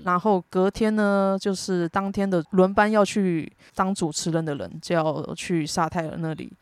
[0.05, 6.53] 然后隔天呢，就是当天的轮班要去当主持人的人就要去萨泰尔那里，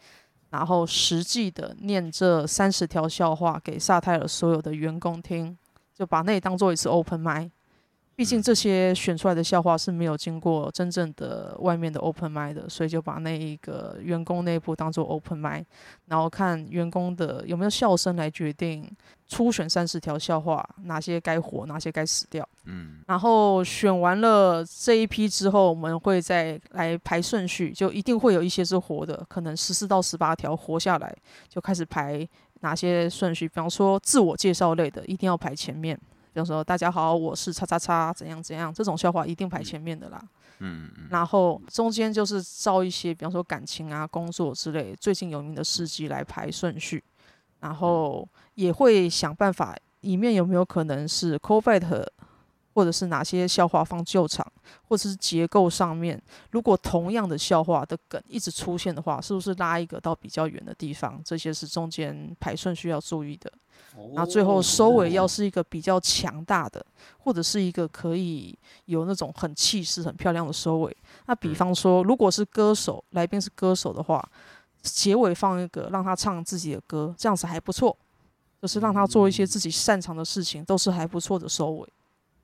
[0.51, 5.59] 然后实际的念这三十条笑话给萨泰尔所有的员工听，
[5.93, 7.51] 就把那当做一次 open mic。
[8.17, 15.65] 毕竟这些选出来的笑话是没有经过真正的外面的 open mic 的，所以就把那一个员工内部当做 open mic，
[16.07, 18.89] 然后看员工的有没有笑声来决定
[19.27, 22.49] 初选三十条笑话，哪些该活，哪些该死掉。
[22.67, 31.13] 嗯，然后选完了这一批之后，我们会再来排顺序，就一定会有一些是活的，可能十四到十八条活下来，
[31.49, 32.27] 就开始排
[32.61, 33.49] 哪些顺序。
[33.49, 35.99] 比方说自我介绍类的，一定要排前面。
[36.35, 40.21] 比方说，大家好，我是叉叉叉，怎样怎样，这种笑话一定排前面的啦。
[40.59, 41.07] 嗯嗯。
[41.09, 47.05] 然后中间就是照一些，比方说感情啊、工作之类最近有名的事迹来排顺序，
[47.61, 52.05] 然后也会想办法，里面有没有可能是 callback，
[52.75, 54.45] 或者是哪些笑话放旧场，
[54.89, 56.21] 或者是结构上面，
[56.51, 61.23] 如果同样的笑话的梗一直出现的话，是不是拉一个到比较远的地方？
[61.25, 63.53] 这些是中间排顺序要注意的。
[64.15, 66.85] 然后最后收尾要是一个比较强大的，
[67.19, 70.97] 或者是一个可以有那种很气势、很漂亮的收尾。
[71.27, 74.29] 那比方说，如果是歌手，来宾是歌手的话，
[74.83, 77.97] 结尾放一个让他唱自己的歌，这样子还不错。
[78.61, 81.89] 就是让他做一些自己擅长的事情，都是还不错的收尾。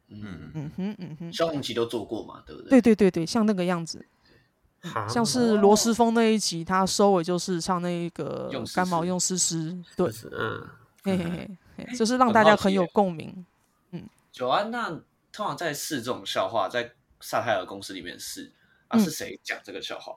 [0.09, 2.69] 嗯嗯哼嗯哼，萧煌奇都做过嘛，对不对？
[2.69, 4.05] 对对对对，像那个样子，
[5.09, 10.63] 像是罗斯峰那一集，他收尾就是唱那个干毛用丝丝，对，嗯。
[11.03, 13.45] 嘿嘿嘿，就是让大家很有共鸣。
[13.91, 14.89] 嗯，九安，那
[15.33, 18.53] 通常在试这种笑话，在萨泰尔公司里面试，
[18.89, 20.15] 啊，是谁讲这个笑话？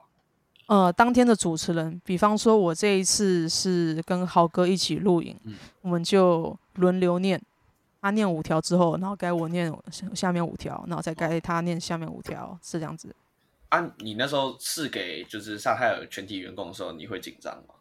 [0.66, 7.40] 呃，当天的主持人，比方说我这一次是跟豪哥一起录影，嗯、我们就轮流念，
[8.00, 9.70] 他念五条之后，然后该我念
[10.14, 13.14] 下面五条，然后再该他念下面五条，是这样子。
[13.68, 17.74] 啊，你那时候试给就是萨海尔全体员工的时候，你会紧张吗？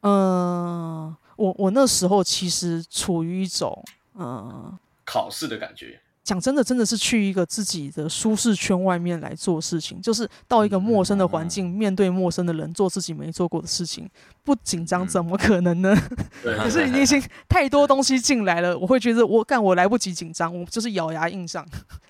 [0.00, 1.16] 嗯、呃。
[1.36, 6.00] 我我那时候其实处于一种嗯、呃、考试的感觉。
[6.24, 14.10] 讲真的，真的是去一个自己的舒适圈外面来做事情，就是到一个陌生的环境，嗯、面对陌生的人，做自己没做过的事情，
[14.42, 15.94] 不紧张怎么可能呢？
[16.42, 21.64] 嗯、 可是已经 太多东西进来了，我会觉得我干我来不及紧张，我就是咬牙硬上，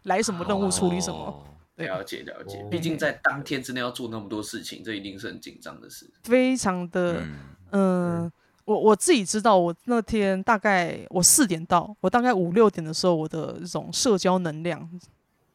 [0.05, 1.18] 来什么任务处理什么。
[1.18, 1.42] 哦、
[1.75, 7.22] 了解了解，毕竟在当天之内要做那么多事情，这一定是很紧张的事，非常的
[7.70, 8.31] 嗯。
[8.64, 14.90] 我我自己知道，我那天大概我四点到，我大概五六点的时候，我的这种社交能量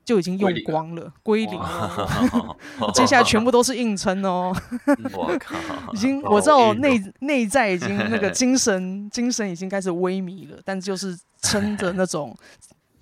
[0.06, 2.56] 就已经用光了，归零了。
[2.96, 4.56] 接下来全部都是硬撑哦。
[5.14, 5.58] 我靠！
[5.92, 12.34] 已经我知道我内内在已经那个 精神精神已经开始萎靡了，但就是撑着那种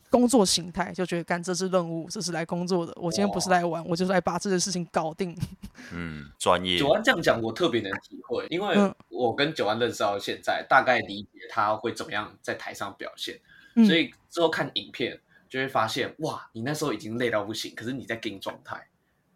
[0.10, 2.94] 工作形态，就觉得干这是任务，这是来工作的。
[2.96, 5.38] 我今天不是来玩，我就是来把这件事情搞定。
[5.94, 6.78] 嗯，专业。
[6.78, 8.76] 九安这样讲，我特别能体会，因为
[9.10, 13.40] 我跟九安认识到现在，大概理解他会怎么样在台上表现，
[13.76, 18.88] 嗯、所以之后看影片就会发现，哇，你那时候已经累到不行，可是你在 game 状态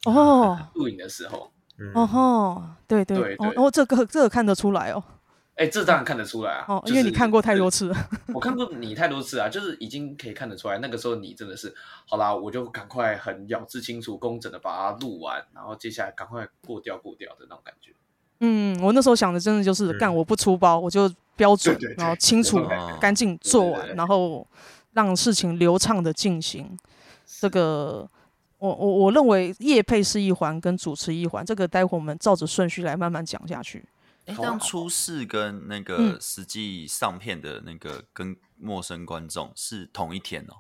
[0.05, 5.03] 哦，录影的时候，嗯、哦吼，对对对，哦，这个这个看得出来哦。
[5.55, 6.65] 哎，这当然看得出来啊！
[6.67, 8.09] 哦，因为你看过太多次了。
[8.33, 11.71] 我看过你太多次啊，就是已经可以看得出来，那个时候你真的是，
[12.07, 17.91] 好啦，我就赶快很咬字清楚、工整的把它录完，然后接下来赶快过掉过掉的那种感觉。
[18.39, 22.59] 嗯，我那时候想的真的就是，干我不出包，我就标准，然后清楚、
[22.99, 24.45] 干净做完，然后
[24.93, 26.75] 让事情流畅的进行。
[27.39, 28.09] 这个，
[28.57, 33.85] 我我我认为业配是一环，跟主持一环，这个待会我们照着顺序来慢慢讲下去。
[34.25, 40.55] 哎，这样初试跟那个实际上片的那个跟陌生观众是同一天哦，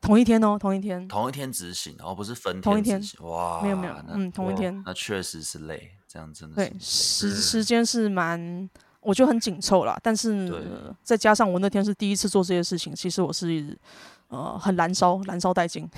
[0.00, 8.68] 同一天哦，同一天，同一天执行，哦，不是分同一天哇，没有没有，嗯，同一天，那确实是累，这样真的对时时间是蛮，
[9.00, 13.78] 我觉得很紧凑啦，但是再加上我那天是第一次做这些事情，其实我是
[14.28, 15.88] 呃很燃烧，燃烧殆尽，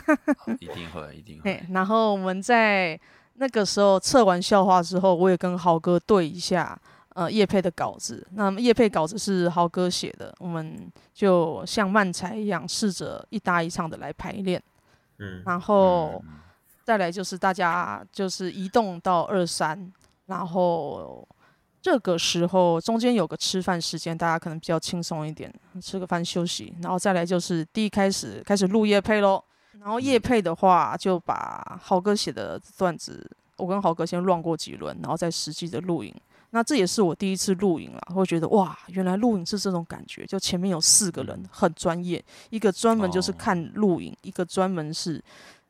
[0.60, 3.00] 一定会一定会，然后我们在。
[3.40, 6.78] 那个时候测完笑话之后，我也跟豪哥对一下，
[7.14, 8.26] 呃，叶佩的稿子。
[8.34, 14.62] 那么业配稿子是豪哥写的，我们就像漫才一样，试着一搭一唱的来排练。
[15.18, 16.22] 嗯，然后
[16.84, 19.90] 再来就是大家就是移动到二三，
[20.26, 21.26] 然后
[21.80, 25.50] 这个时候中间有个吃饭时间，大家可能比较轻松一点，
[25.80, 26.76] 吃个饭休息。
[26.82, 29.42] 然后再来就是第一开始开始录叶配喽。
[29.80, 36.14] 然后叶配的话，就把豪哥写的段子，我跟豪哥先乱过几轮，然后再实际的录影。
[36.50, 40.26] 那这也是我第一次录影了，会觉得哇，原来录影是这种感觉。
[40.26, 45.22] 就前面有四个人，很专业，一个专门就是看录影，一个专门是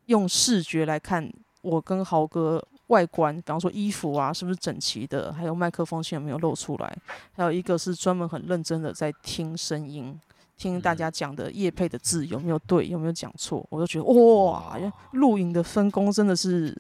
[0.07, 6.99] 用视觉来看我跟豪哥外观，比方说衣服啊是不是整齐的，还有麦克风线有没有露出来，
[7.37, 10.19] 还有一个是专门很认真的在听声音。
[10.61, 14.77] 听大家讲的叶配的字有没有对，有没有讲错，我就觉得哇，
[15.13, 16.77] 录影的分工真的是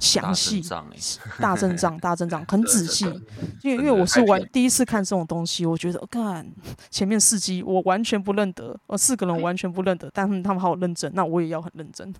[0.00, 0.60] 详细，
[1.38, 3.04] 大阵仗，大阵仗，很 仔细。
[3.62, 6.44] 因为因为我是玩第一次看这种东西，我觉得看
[6.90, 12.12] 前面四机我完全不认得，呃，四个人完全不认得，但是他们好认真，那我也要很认真，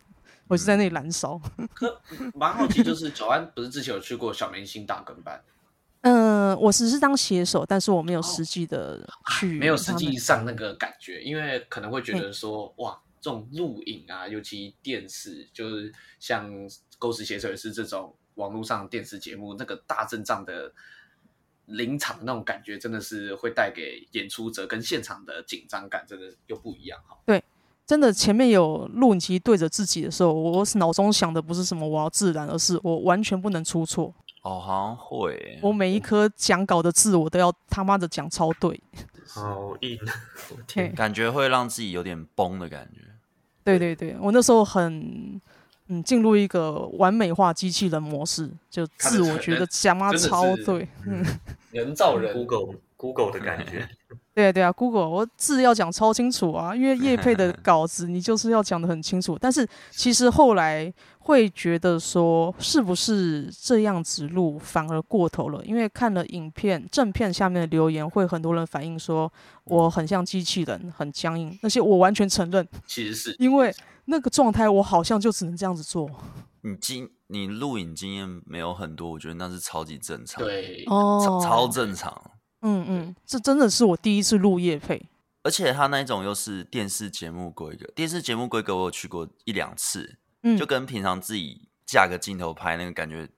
[0.47, 1.41] 我是在那里燃烧。
[1.75, 2.01] 可
[2.35, 5.41] 蛮好奇，就是 九安不是之前有去过小明星大跟班？
[6.03, 8.99] 嗯、呃，我只是当写手，但是我没有实际的
[9.39, 16.51] 去、哦，没有实际上那个感觉，因为可能会觉得说，哇，这种录影啊，尤其电视，就是像
[16.99, 20.73] 《狗屎写手》也是这种网络上电视节目，那个大阵仗的
[21.67, 27.17] 临场那种感觉，真的是会带给演出者跟现场的紧张感，真的又不一样哈。
[27.25, 27.41] 对，
[27.87, 34.13] 真的前面有录影机对着自己的时候，我脑中想的不是什么我要自然，而是我完全不能出错。
[34.43, 35.59] 哦，好像会。
[35.63, 38.81] 我每一科讲稿的字，我都要他妈的讲超对。
[39.27, 39.99] 好硬，
[40.51, 43.01] 我天，感觉会让自己有点崩的感觉。
[43.65, 45.41] 对对对，我那时候很
[45.89, 51.25] 嗯，进入一个完美化机器人模式，就字我觉得讲妈超对，嗯，
[51.71, 53.89] 人造人，Google Google 的感觉。
[54.35, 59.39] 对啊对啊，Google，我字要讲超清楚啊，因为叶配的稿子你就是要讲的很清楚。
[59.39, 60.93] 但是其实后来
[61.25, 65.65] 会觉得说，是不是这样子录反而过头了？
[65.65, 69.33] 因为看了影片正片下面的留言，会很多人反映说
[69.65, 71.57] 我很像机器人，很僵硬。
[71.63, 73.75] 那些我完全承认，其实是因为
[74.07, 76.11] 那个状态，我好像就只能这样子做。
[76.63, 82.31] 你经你录影经验没有很多，我觉得那是超级正常，对，哦，超正常。
[82.63, 85.09] 嗯嗯，这真的是我第一次录业配，
[85.43, 93.29] 而且他那一种又是电视节目规格，电视节目规格我有去过一两次，嗯，就跟平常自己架个镜头拍那个感觉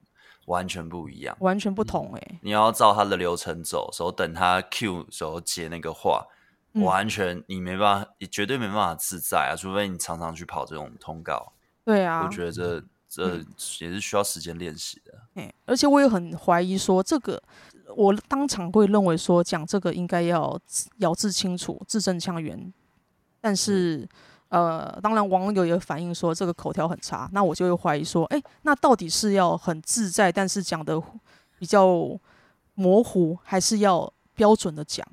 [0.47, 2.39] 完全不一样，完全不同哎、欸。
[2.43, 6.27] 你要照他的流程走，时候等他 Q 时候接那个话，
[6.73, 11.53] 嗯、完全你没办法，也绝对没办法自在啊，除非你常常去跑这种通告。
[11.85, 13.37] 对啊，我觉得这这
[13.81, 15.13] 也是需要时间练习的。
[15.35, 17.43] 哎、嗯，而且我也很怀疑说这个。
[17.97, 20.59] 我当场会认为说，讲这个应该要
[20.97, 22.73] 咬字清楚、字正腔圆，
[23.43, 24.09] 但是
[24.49, 31.01] 呃，当然网友也反映说这个口条很差，那我就会怀疑说，哎，那到底是要很自在，但是讲的
[31.59, 32.19] 比较
[32.75, 35.07] 模糊，还是要标准的讲？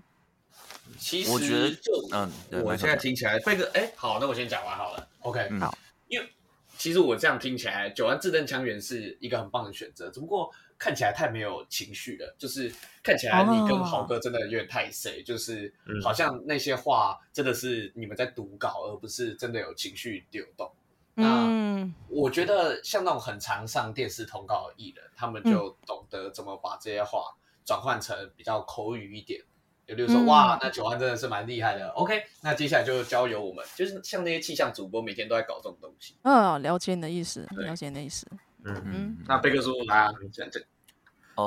[1.00, 2.32] 其实我觉得就嗯，
[2.64, 6.30] 我现在听起来，贝哥，哎，好，那我先讲完好了，OK，、嗯、好，因为。
[6.78, 10.50] 其实我这样听起来，九安自正腔圆是一个很棒的选择，只不过
[10.82, 15.72] 看起来太没有情绪了，就是看起来你跟豪哥真的有点太谁，就是
[16.04, 20.72] 好像那些话真的是你们在读稿，而不是真的有情绪流动。
[21.14, 27.26] 那我觉得像那种很常上电视通告的艺人，他们就懂得怎么把这些话
[27.64, 29.40] 转换成比较口语一点。
[29.88, 31.90] 就比如说，哇，那九安真的是蛮厉害的。
[31.90, 36.16] OK，那接下来就交由我们，就是像那些气象主播，每天都在搞这种东西。
[36.24, 38.26] 嗯，了解你的意思，了解你的意思。
[38.64, 39.18] 嗯嗯。
[39.28, 40.64] 那贝克叔来啊，讲讲。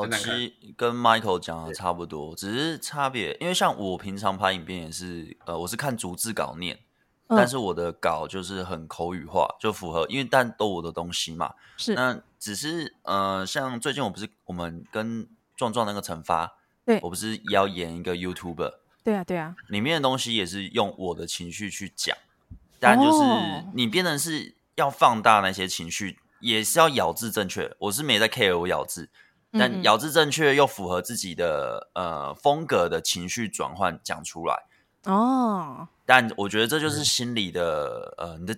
[0.01, 6.79] 哦，其实跟 Michael 讲的差不多，只是差别，因为像我平常拍影片也是，呃，我是看逐字稿念，
[7.29, 11.55] 但是我的稿就是很口语化，就符合，因为但都我的东西嘛。
[11.77, 11.95] 是。
[11.95, 15.27] 那只是呃，像最近我不是我们跟
[15.57, 16.57] 壮壮那个惩罚。
[16.87, 22.15] 对，我不是要演一个 YouTuber，对啊对啊，里面的东西也是用我的情绪去讲，
[22.79, 23.25] 但就是
[23.73, 27.75] 你变成是要放大那些情绪，也是要咬字正确。
[27.79, 29.09] 我是没在 care 我咬字，
[29.59, 34.65] 但咬字正确又符合自己的呃风格的情绪转换讲出来
[35.05, 35.89] 哦。
[36.05, 38.57] 但我觉得这就是心理的呃，你的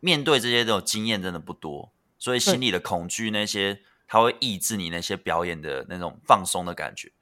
[0.00, 7.12] 面对这些这种经验真的不多，所以心里的恐惧那些，它会抑制你那些表演的那种放松的感觉。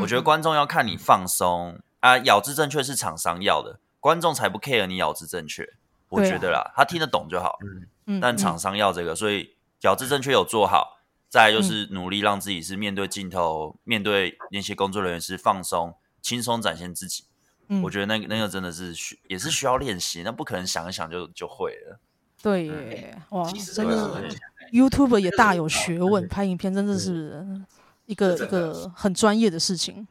[0.00, 5.66] 我觉得观众要看你放松啊，咬字正确是厂商要的，观众才不 care 你咬字正确。
[6.08, 7.58] 我觉得啦，他听得懂就好。
[8.06, 10.95] 嗯，但厂商要这个，所以咬字正确有做好，
[11.36, 17.24] 再就是努力让自己是面对镜头，面对那些工作人员是放松、轻松展现自己。
[17.82, 22.00] 我觉得那个那个真的是需也是需要练习，那不可能想一想就就会了。
[22.40, 24.30] 对耶，哇，真的
[24.72, 27.44] ，YouTube 也大有学问，拍影片真的是。
[28.06, 30.06] 一个一个很专业的事情，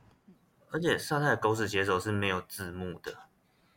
[0.70, 3.16] 而且沙泰的狗屎写手是没有字幕的，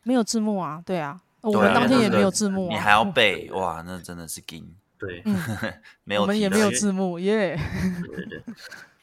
[0.03, 5.23] 没有字幕啊，对啊，我们当天也没有字幕，你还要背哇，那真的是惊，对，
[6.05, 7.59] 没有，我们也没有字幕耶，
[8.03, 8.43] 对对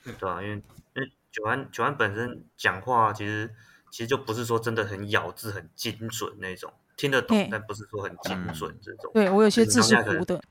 [0.03, 0.55] 对，对啊，因为
[0.95, 3.49] 因为九安九安本身讲话其实
[3.89, 10.41] 其实就不是说真的很咬字很精准那种，听得懂，但不是说很精准这种，对我有些字是糊的，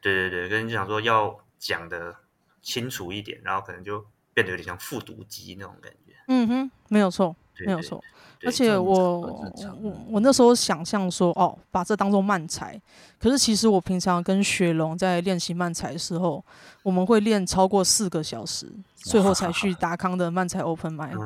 [0.00, 2.16] 对对对，跟你讲说要讲的。
[2.64, 6.14] 清楚一点，然后可能就变得有点像复读机那种感觉。
[6.28, 7.34] 嗯哼，没有错，
[7.66, 8.00] 没有错。
[8.44, 9.20] 而且我
[9.80, 12.80] 我我那时候想象说，哦，把这当做慢才。
[13.18, 16.44] 可是其实我平常跟雪龙在练习慢才的时候，
[16.82, 18.66] 我们会练超过四个小时，
[18.96, 21.16] 最后才去达康的慢才 Open Mic。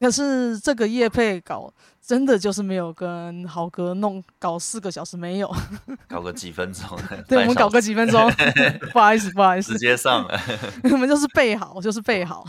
[0.00, 5.52] 可是这个夜配搞真的就是没有跟豪哥弄搞四个小时，没有
[6.08, 6.98] 搞个几分钟。
[7.26, 8.30] 对，我们搞个几分钟，
[8.92, 10.40] 不好意思，不好意思，直接上了。
[10.92, 12.46] 我们就是备好，就是备好，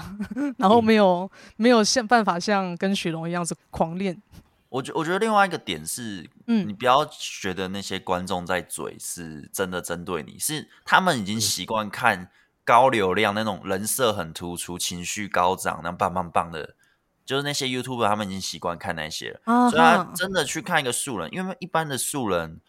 [0.58, 4.22] 然后没有没有像办法像跟雪龙一样子狂练。
[4.70, 12.30] 我觉我觉得另外一个点是，嗯，你不要觉得那些观众在嘴是真的针对你，是他们已经习惯看
[12.64, 16.76] 高流量那种人设很突出、情绪高涨、那棒棒棒的。
[17.30, 19.70] 就是那些 YouTuber，他们已经习惯看那些了，uh.
[19.70, 22.60] 所以他真的去看一个素人，因为一般的素人，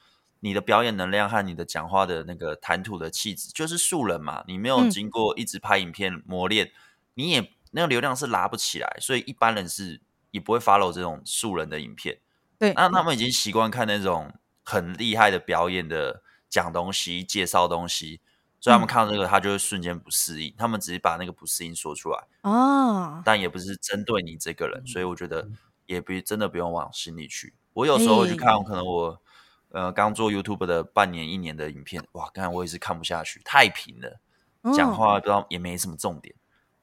[0.40, 6.72] 你的表演能量和你的讲话的那个谈吐的气质，就是素人嘛，你没有经过一直拍影片磨练，嗯、
[7.14, 9.98] 你也那个流量是拉不起来，所以一般人是
[10.30, 12.18] 也不会 follow 这种素人的影片。
[12.58, 14.30] 对，那他们已经习惯看那种
[14.62, 18.20] 很厉害的表演的讲东西、介绍东西。
[18.60, 20.54] 所以他们看到这个，他就会瞬间不适应。
[20.58, 24.86] 他们只是把那个不适应说出来啊，但也不是针对你这个人。
[24.86, 25.48] 所以我觉得
[25.86, 27.54] 也不真的不用往心里去。
[27.72, 29.22] 我有时候会去看，可能我
[29.70, 34.20] 呃刚做 YouTube 的半年、一年的影片，哇，刚才我也是看不下去，太平了，
[34.76, 36.34] 讲话不知道也没什么重点，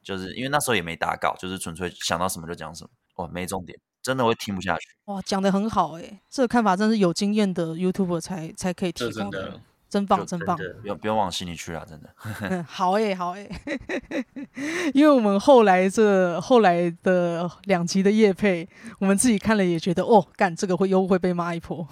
[0.02, 4.88] 就是因为那时候也没打稿，就是纯粹想到什么就讲什么，哇，没重点，真的会听不下去。
[5.06, 9.52] 哇，讲的很好哎，这个看法真是有经验的 YouTuber 才才可以提供的。
[9.52, 9.62] 真
[10.06, 10.58] 棒，真棒！
[10.82, 12.10] 不用不要往心里去啊，真的。
[12.50, 13.50] 嗯、好诶，好诶，
[14.94, 18.68] 因为我们后来这后来的两集的夜配，
[19.00, 21.88] 我们自己看了也觉得，哦，干这个会又会被骂一波。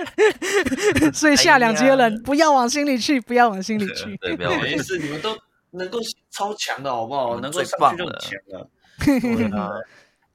[1.12, 4.16] 所以下两集的人不要往心里去，不要往心里去。
[4.16, 4.50] 对，不要。
[4.58, 5.36] 没事，你们都
[5.72, 5.98] 能够
[6.30, 7.38] 超强的好不好？
[7.40, 9.84] 能够上去就强了。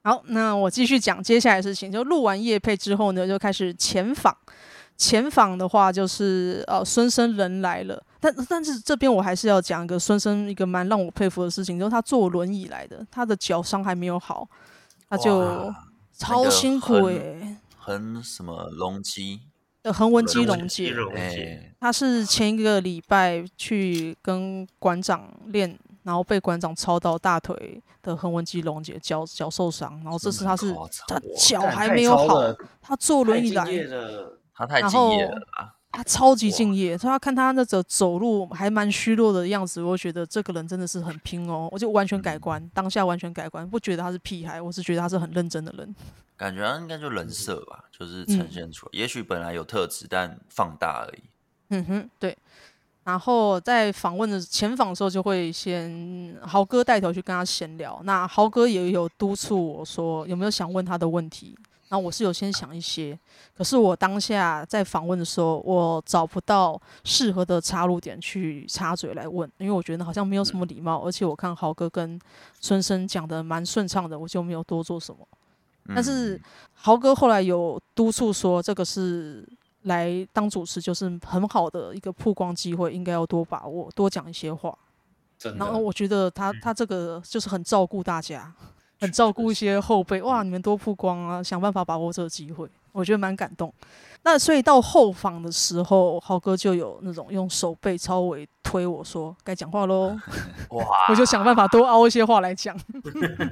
[0.04, 1.92] 好，那我继续讲接下来的事情。
[1.92, 4.36] 就录完夜配之后呢，就开始前访。
[4.98, 14.48] 前访的话就是呃孙生人来了，但但是这边我还是要讲一个孙生一个蛮让我佩服的事情，就是他坐轮椅来的，他的脚伤还没有好，
[15.10, 15.74] 他就
[16.18, 19.42] 超辛苦诶、欸，横什么龙肌
[19.84, 30.74] 的横纹肌溶解，他是前一个礼拜去跟馆长练，然后被馆长操到大腿的横纹肌溶解，脚脚受伤，然后这次他是
[31.06, 32.40] 他脚还没有好，
[32.82, 33.66] 他坐轮椅来。
[34.56, 35.40] 他太敬业了，
[35.92, 45.96] 他超级敬业，他看他那个走路还蛮虚弱的样子，我觉得这个人真的是很拼哦，我就完全改观，当下完全改观，不觉得他是屁孩，我是觉得他是很认真的人。
[46.38, 51.24] 感觉他应该就人设吧，就是呈现出来，嗯、也许本来有特质，但放大而已。
[51.70, 52.38] 嗯哼，对。
[53.06, 58.02] 然后在访问的前访的时候，就会先豪哥带头去跟他闲聊。
[58.04, 61.56] 那豪哥也有督促我说有没有想问他的问题。
[61.90, 63.18] 然后我是有先想一些，
[63.56, 71.00] 可是我当下在访问的时候，我找不到适合的插入点去插嘴来问，因为我觉得好像没有什么礼貌。
[71.00, 72.20] 而且我看豪哥跟
[72.60, 75.28] 孙生讲的蛮顺畅的，我就没有多做什么。
[75.90, 76.42] 但是
[76.74, 79.48] 豪哥后来有督促说，这个是。
[79.86, 84.76] 来当主持就是很好的一个曝光机会，应该要多把握，多讲一些话。
[85.60, 88.52] 然后我觉得他他这个就是很照顾大家，
[89.00, 90.22] 很照顾一些后辈。
[90.22, 93.74] 哇，你们多曝光啊，想办法把握这个机会，我觉得蛮感动。
[94.24, 100.18] 那所以到后访的时候，豪哥就有那种用手背稍微推我说该讲话喽，
[100.72, 100.84] 哇！
[101.10, 102.76] 我就想办法多凹一些话来讲，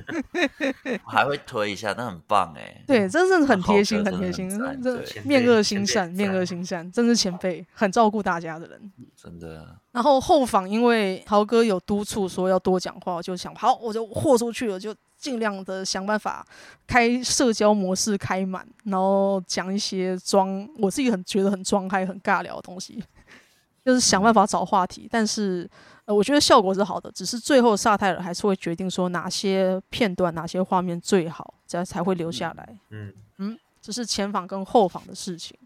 [1.05, 2.83] 还会推一下，那很棒哎。
[2.87, 4.49] 对，真的是很贴心，很贴心，
[4.81, 9.77] 这面恶心善，面恶心善，真是前辈，很照顾大家的人，真的。
[9.91, 14.91] 然后后访，因为豪哥有督促说要多讲话，我就想好，我就豁出去了，就。
[15.23, 16.45] 尽量的想办法
[16.85, 23.01] 开社交模式开满，然后讲一些装我自己很觉得很装嗨、很尬聊的东西，
[23.85, 25.07] 就是想办法找话题。
[25.09, 25.69] 但是
[26.03, 32.77] 呃，我觉得效果是好的，只是最后萨泰尔还是会决定说哪些片段、哪些画面最好，这样才会留下来。
[32.89, 35.57] 嗯嗯，这是前访跟后访的事情，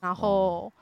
[0.00, 0.72] 然后。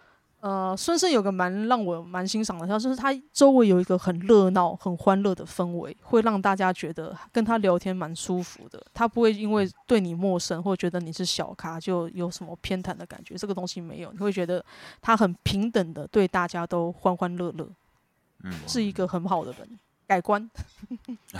[0.40, 8.82] 呃，孙生有个蛮让我蛮欣赏的，他就是他周围有一个很热闹、很欢乐的氛围，会让大家觉得跟他聊天蛮舒服的。
[8.94, 14.64] 他不会因为对你陌生或觉得你是小咖就有什么偏袒的感觉，这个东西没有，你会觉得
[15.02, 17.68] 他很平等的对大家都欢欢乐乐，
[18.42, 19.78] 嗯，是一个很好的人。
[20.06, 20.50] 改观，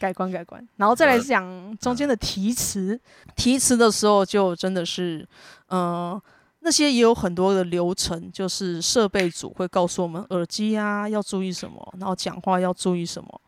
[0.00, 3.00] 改观，改观，然后再来讲中间的题词，
[3.36, 5.26] 题词的时候就真的是，
[5.68, 6.22] 嗯、呃。
[6.66, 13.40] 那些也有很多的流程，就是设备组会告诉我们耳机啊要注意什么，然后讲话要注意什么，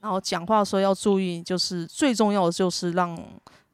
[0.00, 3.16] 然后讲话的时候要注意，就是最重要的就是让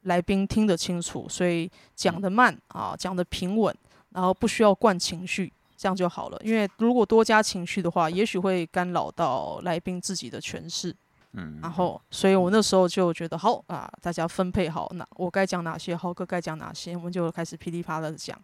[0.03, 3.75] 来宾听得清楚，所以讲得慢啊，讲得平稳，
[4.11, 6.39] 然后不需要灌情绪，这样就好了。
[6.43, 10.95] 因为如果多加情绪的话，也许会干扰到来宾自己的诠释。
[11.33, 18.39] 嗯，然后所以我那时候就觉得好啊，大家分配好，那我该讲哪些，豪哥该讲哪些，我们就开始噼里啪啦的讲。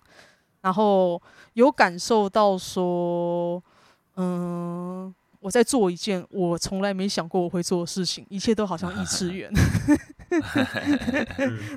[0.67, 1.21] 然后
[1.53, 3.63] 有感受到说，
[4.17, 9.49] 嗯，我在做一件我从来没想过我会做的事情，一切都好像异次元，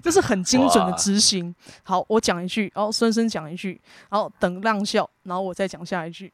[0.02, 1.54] 这是很精准的执行。
[1.84, 3.80] 好，我讲一句，然后孙生讲一句，
[4.10, 6.32] 然后等浪笑，然后我再讲下一句。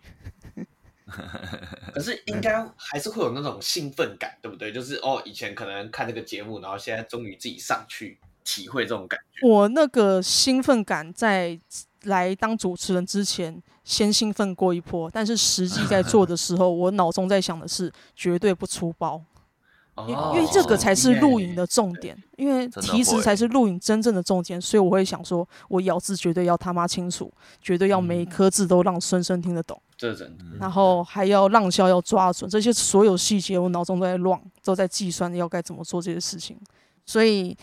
[1.92, 4.72] 可是应该还是会有那种兴奋感，对不对？
[4.72, 9.46] 就是哦，以前可能看那个节目，然后现在终于自己上去体会这种感觉。
[9.46, 11.60] 我那个兴奋感在。
[12.06, 19.22] 来当主持人之前，先兴奋过一波，但是实际在做的时候，我脑中在想的是绝对不出包，
[20.08, 36.58] 因因为这个才是录影的重点，因为其实才是录影真正的重点，所以我会想说，我咬字绝对要他妈清楚，绝对要每一颗字都让孙生听得懂，这真的，然后还要让笑要抓准，这些所有细节我脑中都在乱，都在计算要该怎么做这些事情，
[37.04, 37.56] 所以。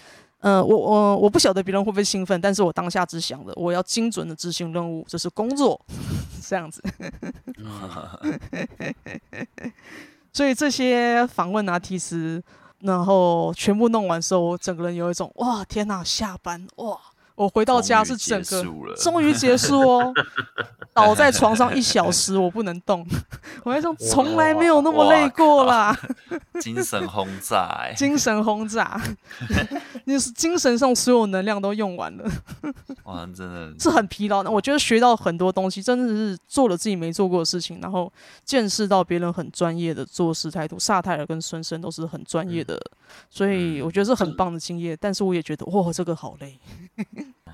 [0.43, 5.79] 嗯、我我我不晓得别人会不会兴奋，但是我当下只想的我要精准的执行任务，就是工作，
[6.45, 6.83] 这样子。
[10.33, 12.43] 所以这些访问啊、提词，
[12.79, 16.99] 然后全部弄完时候，我整个人有一种哇，天哪，下班哇！
[17.36, 18.63] 我回到家是整个
[18.95, 20.13] 终于结束哦，
[20.93, 23.05] 倒在床上一小时，我不能动。
[23.63, 25.97] 我还说从来没有那么累过啦，
[26.59, 29.01] 精神轰炸，精神轰炸，
[30.05, 32.29] 你是精神上所有能量都用完了，
[33.05, 34.51] 哇，真的是很疲劳的。
[34.51, 38.11] 我觉得学到很多东西，真的是做了自己没做过的事情，然后
[38.45, 40.77] 见识到别人很专业的做事态度。
[40.77, 42.79] 萨泰尔跟孙生都是很专业的，
[43.29, 44.97] 所以我觉得是很棒的经验。
[44.99, 46.59] 但是我也觉得哇，这个好累。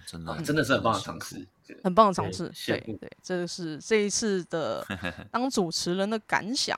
[0.05, 1.47] 真的，真的是很棒的尝试，
[1.83, 2.51] 很棒的尝试。
[2.65, 4.85] 对对，对，这是这一次的
[5.31, 6.77] 当主持人的感想。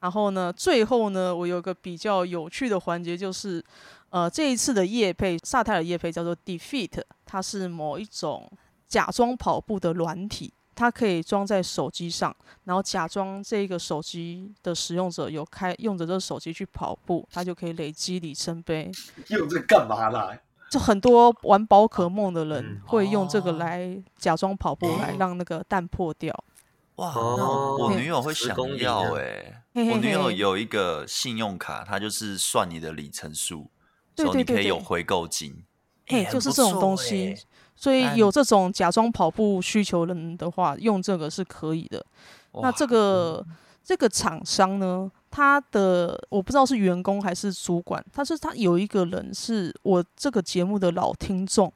[0.00, 3.64] 然后呢，最后呢，我有个比较有趣的环节，就是
[4.10, 8.50] 呃，这一次的夜配，萨泰尔夜配叫做 Defeat，它是某一种
[8.88, 12.34] 假装跑步的软体，它可以装在手机上，
[12.64, 18.90] 然后假装这个手机的使用者有开用着这个手机去跑步，它就可以累积里程碑。
[19.28, 20.36] 用这干嘛啦？
[20.72, 26.34] 就很多玩宝可梦的人会用这个来假装跑步，来让那个蛋破掉。
[26.94, 27.44] 哇，那
[27.76, 33.68] 我女友会想要哎，我女友有一个信用卡，它就是算你的里程数，
[34.16, 35.62] 所以你可以有回购金。
[36.06, 37.36] 哎，就是这种东西，
[37.76, 42.02] 所以有这种假装跑步需求人的话，用这个是可以的。
[42.62, 43.44] 那这个
[43.84, 51.72] 这个厂商呢，他的我不知道是员工还是主管，他是他有一个人是我这个节目的老听众，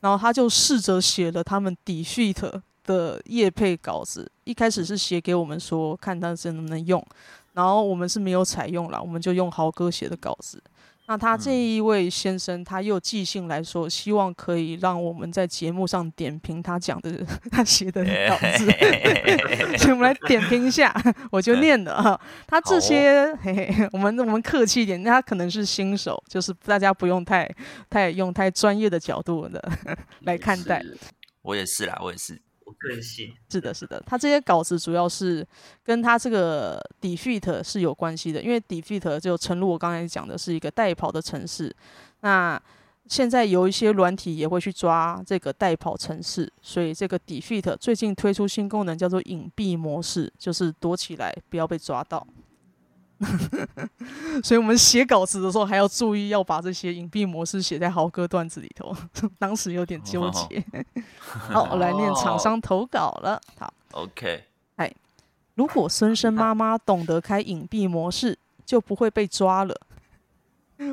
[0.00, 7.04] 然后他就试着写了他们 Defeat 的业配稿子，一开始是写给我们说，看他是能不能用，
[7.52, 10.62] 然后我们是没有采用了，我们就用豪哥写的稿子。
[11.08, 18.66] 那他这一位先生，他又寄信来说，希望可以让我们在节目上点评他讲的、 他写的稿子，
[19.78, 20.94] 所以我们来点评一下，
[21.30, 22.20] 我就念了哈。
[22.46, 27.48] 他这些，嘿嘿，我们我们客气一点，他可能是新手，就是大家不用太
[27.88, 29.62] 太用太专业的角度的
[30.22, 30.82] 来看待。
[31.42, 32.42] 我也是啦，我也是。
[32.78, 35.46] 更新是的，是的，他这些稿子主要是
[35.84, 41.74] 跟他这个 Defeat 是有关系的，因为 Defeat 就诚如我刚才讲的，是一个代跑的城市。
[42.20, 42.60] 那
[43.06, 52.26] 现在有一些软体也会去抓这个代跑城市，所以这个 Defeat 最近推出新功能叫做隐蔽模式，就是躲起来不要被抓到。
[54.44, 58.94] 所以，我们写稿子的时候还要注意，要把这些隐蔽模式写在豪哥段子里头。
[59.38, 60.64] 当时有点纠结。
[61.26, 63.40] 好，我 来念厂商投稿了。
[63.58, 64.44] 好，OK。
[64.76, 64.92] 哎，
[65.54, 69.74] 如果孙生妈妈懂得开隐蔽模式，就不会被抓了。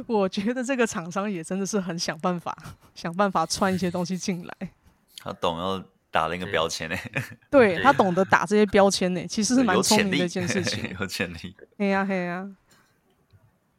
[0.07, 2.57] 我觉得这个厂商也真的是很想办法，
[2.95, 4.69] 想办法串一些东西进来。
[5.17, 5.83] 他懂要。
[6.13, 6.95] 打了一个标签呢，
[7.49, 11.55] 对，他懂得打这些标签呢， 其实是蛮聪明的一件事情， 有潜力。
[11.75, 12.47] 嘿呀嘿呀，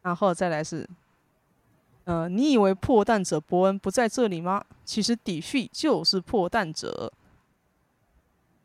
[0.03, 0.85] 然后再来是，
[2.03, 4.65] 呃，你以为破蛋者伯恩不在这里吗？
[4.85, 7.13] 其实 Defeat 就是破蛋者。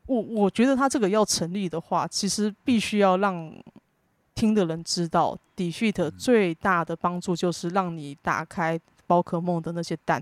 [0.06, 3.54] 我我觉得他这个要成立的话，其实必须要让
[4.34, 10.20] 听的人知道，Defeat 最大的帮助就是让你打开宝可梦的那些蛋。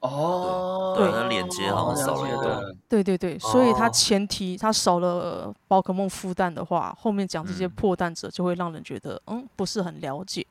[0.00, 2.74] 哦，对，那连接好像少了一个。
[2.88, 10.46] 对对对，所以它前提它少了宝可梦孵蛋的话，后面讲这些破蛋者就会让人觉得嗯不是很了解。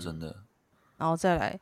[0.00, 0.34] 真的。
[0.96, 1.58] 然后再来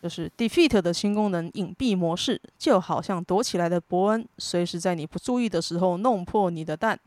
[0.00, 6.98] 就是 Defeat 的新功能隐蔽模式，就好像躲起来的伯恩，随时在你不注意的时候弄破你的蛋。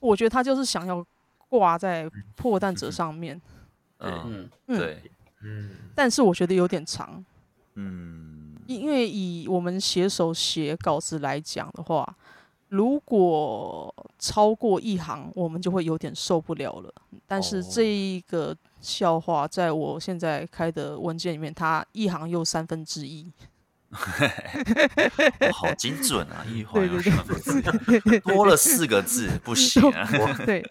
[0.00, 1.04] 我觉得他就是想要
[1.48, 3.40] 挂在破蛋者上面。
[4.00, 5.02] 嗯嗯，对，
[5.42, 7.24] 嗯，但是我觉得有点长。
[7.74, 8.27] 嗯。
[8.68, 12.06] 因为以我们写手写稿子来讲的话，
[12.68, 16.92] 如果超过一行，我们就会有点受不了了。
[17.26, 23.32] 但是这一个笑话，在我现在开的文件里面，它一行又三分之一，
[25.50, 26.44] 好精准啊！
[26.46, 30.06] 一行又三分之一， 多了四个字不行啊。
[30.44, 30.62] 对，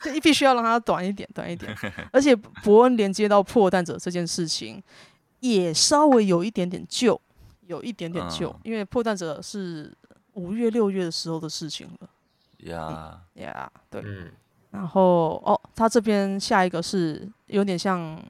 [0.00, 1.76] 这必须要让它短一点，短一点。
[2.12, 4.80] 而且伯恩连接到破蛋者这件事情，
[5.40, 7.20] 也稍微有一点点旧。
[7.70, 9.96] 有一点点旧，嗯、因为破蛋者是
[10.32, 12.08] 五月六月的时候的事情了。
[12.70, 14.02] 呀呀，对。
[14.04, 14.28] 嗯、
[14.72, 18.20] 然后哦，他这边下一个是有点像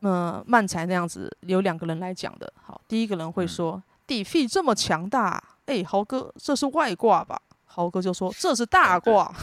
[0.00, 2.52] 呃漫才那样子，有两个人来讲的。
[2.62, 9.32] 好，第一个人会说：“Defeat、嗯、这么强大，哎，豪哥，这是外挂吧？”豪哥就说：“这是大挂。”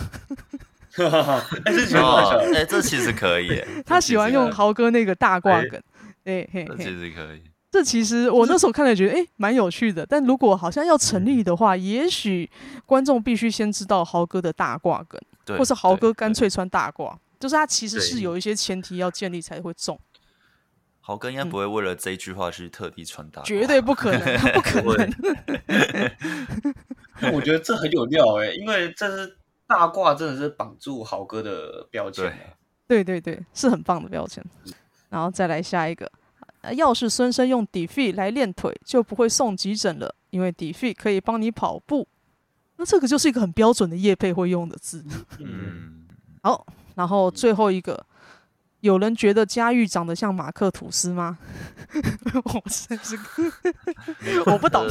[0.94, 3.60] 哈哈哈，哎，这其实可以。
[3.86, 5.82] 他喜欢用豪哥那个大挂梗，
[6.26, 7.42] 哎嘿，这其实可以。
[7.72, 10.06] 这其实我那时候看了觉得，哎，蛮有趣的。
[10.06, 12.50] 但如果好像要成立的话，也许
[12.86, 19.98] 观众必须先知道豪哥的大褂梗，或是豪哥干脆穿大褂，就是他其实是有一些前提要建立才会中。
[21.00, 25.10] 豪哥应该不会为了这一句话去特地穿大挂，绝对不可能， 不可能。
[27.34, 32.32] 我觉得这很有料哎，因为这是大褂，真的是绑住豪哥的标签。
[32.86, 34.44] 对对对，是很棒的标签。
[35.10, 36.12] 然后再来下一个。
[36.76, 42.08] 要是孙生用 Defeat 来练腿，就不会送急诊了，因为 Defeat 可以帮你跑步。
[42.78, 45.04] 那这个就是一个很标准的叶配会用的字。
[45.40, 46.08] 嗯，
[46.44, 48.06] 好，然后最后一个。
[48.82, 51.38] 有人觉得佳玉长得像马克吐斯吗？
[52.44, 53.18] 我真是，
[54.46, 54.86] 我不懂。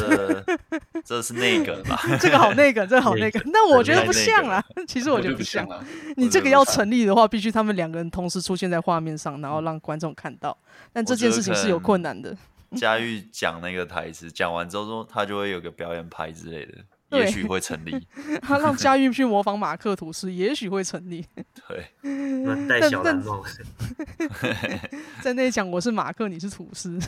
[1.05, 2.01] 这是那个吧？
[2.21, 3.41] 这个好那个，这个好那个。
[3.47, 4.65] 那我觉得不像啊。
[4.87, 5.85] 其实我觉得不像啊。
[6.17, 10.57] 你这个要成立的话，必须他们两个人同时出现在画面上，然后让观众看到。
[10.93, 12.37] 但这件事情是有困难的。
[12.77, 16.75] 佳玉讲那个台词，讲完之后说他就会有个表演牌之类的。
[17.11, 18.07] 也许会成立，
[18.41, 21.25] 他让佳玉去模仿马克吐司，也许会成立。
[21.69, 21.87] 对，
[22.69, 23.45] 戴小蓝帽。
[25.21, 26.99] 在那里讲我是马克，你是吐司。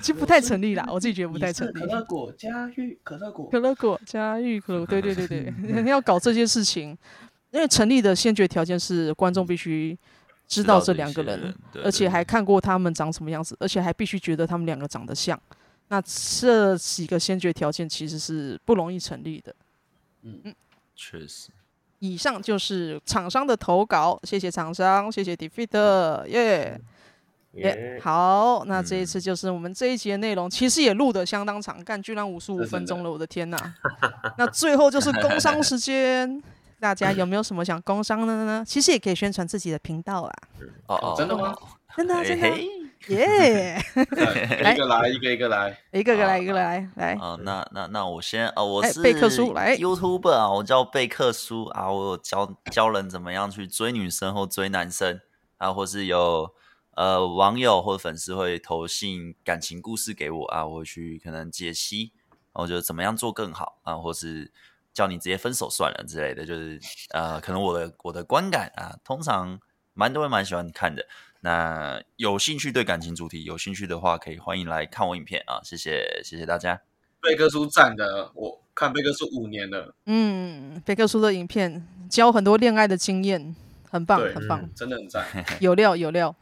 [0.00, 1.72] 其实不太成立啦，我自己觉得不太成立。
[1.72, 6.98] 可乐果佳玉，可乐果，可乐果佳玉，可乐，对对对对，要搞这些事情，
[7.52, 9.96] 因为成立的先决条件是观众必须
[10.48, 11.54] 知道这两个人，人
[11.84, 15.40] 而且还看过他们长什么样子，而且还必须觉得他们两个长得像。
[15.88, 19.54] 那这几个先决条件其实是不容易成立的。
[20.22, 20.54] 嗯嗯，
[20.94, 21.48] 确实。
[22.00, 26.80] 以上就是厂商的投稿，谢谢厂商，谢谢 Defeat，耶
[27.54, 27.98] 耶。
[28.00, 33.74] 好，那这一次就是我们这一集的内容，其实也录得相当长，干居然五十五分钟了，我的天哪！
[34.38, 36.40] 那最后就是工商时间，
[36.78, 38.64] 大家有没有什么想工商的呢？
[38.64, 40.32] 其实也可以宣传自己的频道啊。
[40.86, 41.52] 哦哦，真的吗？
[41.96, 42.48] 真的真的。
[43.08, 43.80] 耶！
[43.94, 47.14] 一个来，一个一个来，一个个来，一个来，来。
[47.14, 55.20] 啊，那那那我先啊，我是贝克叔来 YouTuber 啊，我叫贝克叔啊，我有教教人怎么样去追女生或追男生
[55.58, 56.52] 啊，或是有
[56.96, 62.12] 呃网友或粉丝会投信感情故事给我啊，我会去可能解析，
[62.52, 64.50] 我觉得怎么样做更好啊，或是
[64.92, 66.78] 叫你直接分手算了之类的，就是
[67.10, 69.58] 呃，可能我的我的观感啊，通常
[69.94, 71.06] 蛮多人蛮喜欢看的。
[71.48, 75.58] 那有兴趣对感情主题有兴趣的话，可以欢迎来看我影片啊！
[75.64, 76.82] 谢谢，谢谢大家。
[77.22, 79.94] 贝克叔赞的，我看贝克叔五年了。
[80.04, 83.56] 嗯，贝克叔的影片教很多恋爱的经验，
[83.90, 85.24] 很棒，很棒，嗯、真的很赞，
[85.60, 86.36] 有料有料。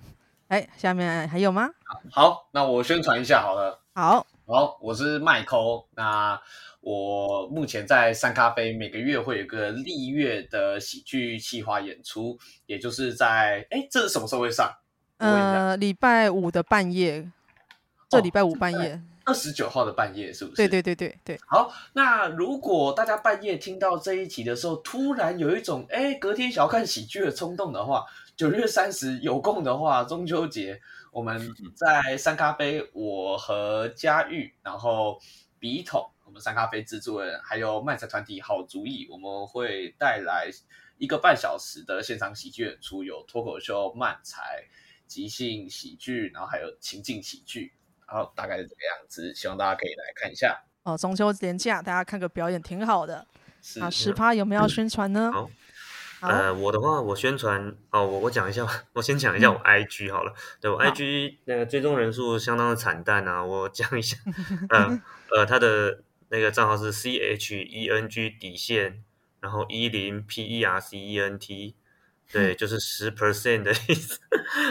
[0.49, 1.71] 哎，下面还有吗？
[2.11, 3.81] 好，那我宣传一下好了。
[3.95, 5.87] 好，好，我是麦抠。
[5.95, 6.37] 那
[6.81, 12.37] 我目前在三咖啡每个月会有个立月的喜剧企划演出，
[12.67, 14.69] 也就是在哎，这是什么时候会上？
[15.19, 17.31] 呃，礼拜五的半夜，
[18.09, 20.57] 这礼拜五半夜，二十九号的半夜是不是？
[20.57, 21.41] 对对对对对。
[21.47, 28.05] 好，那如果大家半夜听到这一集的时候，突然有一种哎，隔天想要看喜剧的冲动的话，
[28.37, 31.41] 九月三十有空的话，中秋节我们
[31.75, 35.19] 在三咖啡，我和佳玉，然后
[35.59, 40.51] 笔筒，我们三咖啡制作人，还有漫才团体好主意，我们会带来
[40.99, 44.63] 一个半小时的现场喜剧演出，有脱口秀、漫才。
[45.07, 47.73] 即兴喜剧，然后还有情境喜剧，
[48.07, 50.63] 然后大概是这个样子，希望大家可以来看一下。
[50.83, 53.27] 哦，中秋连假，大家看个表演挺好的。
[53.61, 55.31] 是啊，十趴有没有要宣传呢？
[55.33, 55.51] 好，
[56.21, 60.33] 好呃，我的话，我宣传哦，我我讲一下，我先讲一下我 IG 好了。
[60.33, 64.17] 嗯、对我 IG 那个追踪人数相当的惨淡啊，我讲一下，
[64.71, 69.03] 呃呃，他的那个账号是 C H E N G 底线，
[69.41, 71.75] 然后一零 P E R C E N T。
[72.33, 74.21] 对，就是十 percent 的意思。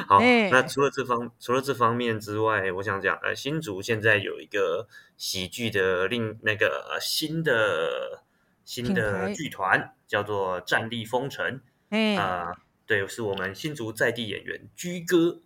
[0.08, 4.88] 好，欸、那除了这方除了这方面之外，我想讲，呃，新竹现在有一个
[5.18, 8.24] 喜剧的另那个、呃、新的
[8.64, 11.62] 新的剧团，叫做战力风尘。
[11.89, 15.41] 嗯、欸呃，对，是我们新竹在地演员居哥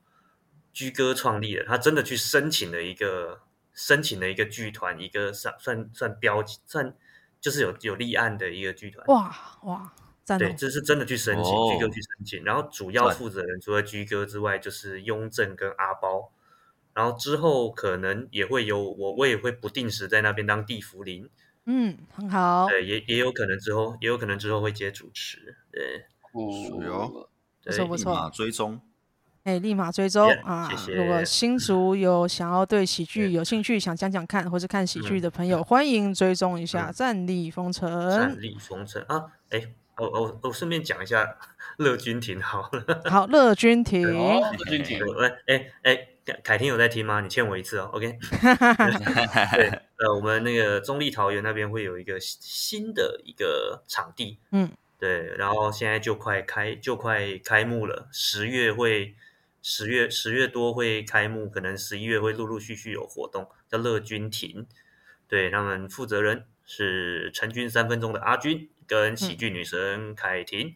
[0.73, 3.41] 居哥创立的，他真的去申请了一个
[3.73, 6.95] 申请了一个剧团，一个算算算标算
[7.39, 9.05] 就是有有立案的一个剧团。
[9.07, 9.93] 哇哇！
[10.37, 16.31] 对，这是真的去申请，哦、居哥去申请，然后主要负责人除了居哥之外，就是雍正跟阿包，
[16.93, 21.29] 然后之后可能也会有我，我也会不定时在那边当地福林，
[21.65, 27.29] 嗯，很好，对，也也有可能之后，也有可能之后会接主持，对，哦，
[27.63, 28.81] 不错不错，追踪。
[29.43, 30.69] 哎，立马追踪 yeah, 啊！
[30.69, 30.93] 谢谢。
[30.93, 37.89] 如果新竹有想要对喜剧有兴趣想讲讲看，或是看喜剧的朋友，嗯、欢迎追踪一下战力封城。
[38.11, 39.27] 战力封城啊！
[39.49, 41.37] 哎，我我我顺便讲一下
[41.77, 43.01] 乐君亭好了。
[43.11, 45.05] 好，乐君亭，乐君亭。
[45.05, 46.07] 喂，哎哎，
[46.43, 47.21] 凯婷有在听吗？
[47.21, 47.89] 你欠我一次哦。
[47.93, 48.17] OK。
[49.55, 59.15] 对，呃，我们那个中立桃园那边会有一个新的一个场地，嗯，对，然后现在就快开就快开幕了，十月会。
[59.61, 64.65] 十月十月多会开幕，可能十一月会陆陆续续有活动，叫乐君亭。
[65.27, 70.75] 对，他们负责人是陈军三分钟的阿军跟喜剧女神凯婷，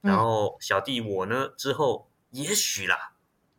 [0.00, 3.12] 嗯、然后小弟我呢之后也许啦，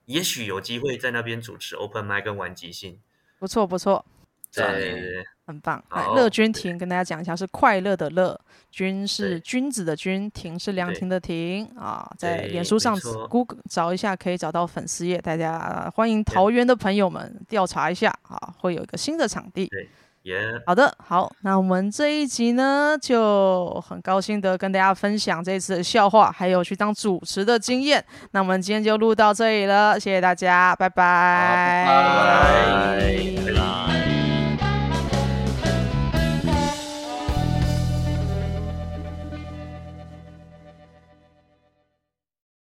[0.06, 3.00] 也许有机会在那边主持 open mic 跟玩即兴，
[3.38, 4.04] 不错不错。
[4.56, 5.84] 对，很棒。
[5.90, 8.40] 来，乐君亭跟大家讲一下，是快乐的乐，
[8.70, 12.08] 君是君子的君，亭是凉亭的亭啊。
[12.20, 12.96] 在脸书上
[13.32, 15.18] Google 找一下，可以找到粉丝页。
[15.18, 19.66] 大家欢迎桃园的朋友们调查一下啊，会有一个新的场地。
[19.66, 19.90] 对，
[20.66, 28.04] 好的，好，那我们这一集呢，就很高兴的跟大家分享这次的笑话，还有去当主持的经验。
[28.32, 31.86] 那我们今天就录到这里了，谢谢大家，拜拜。
[33.46, 33.93] 拜拜。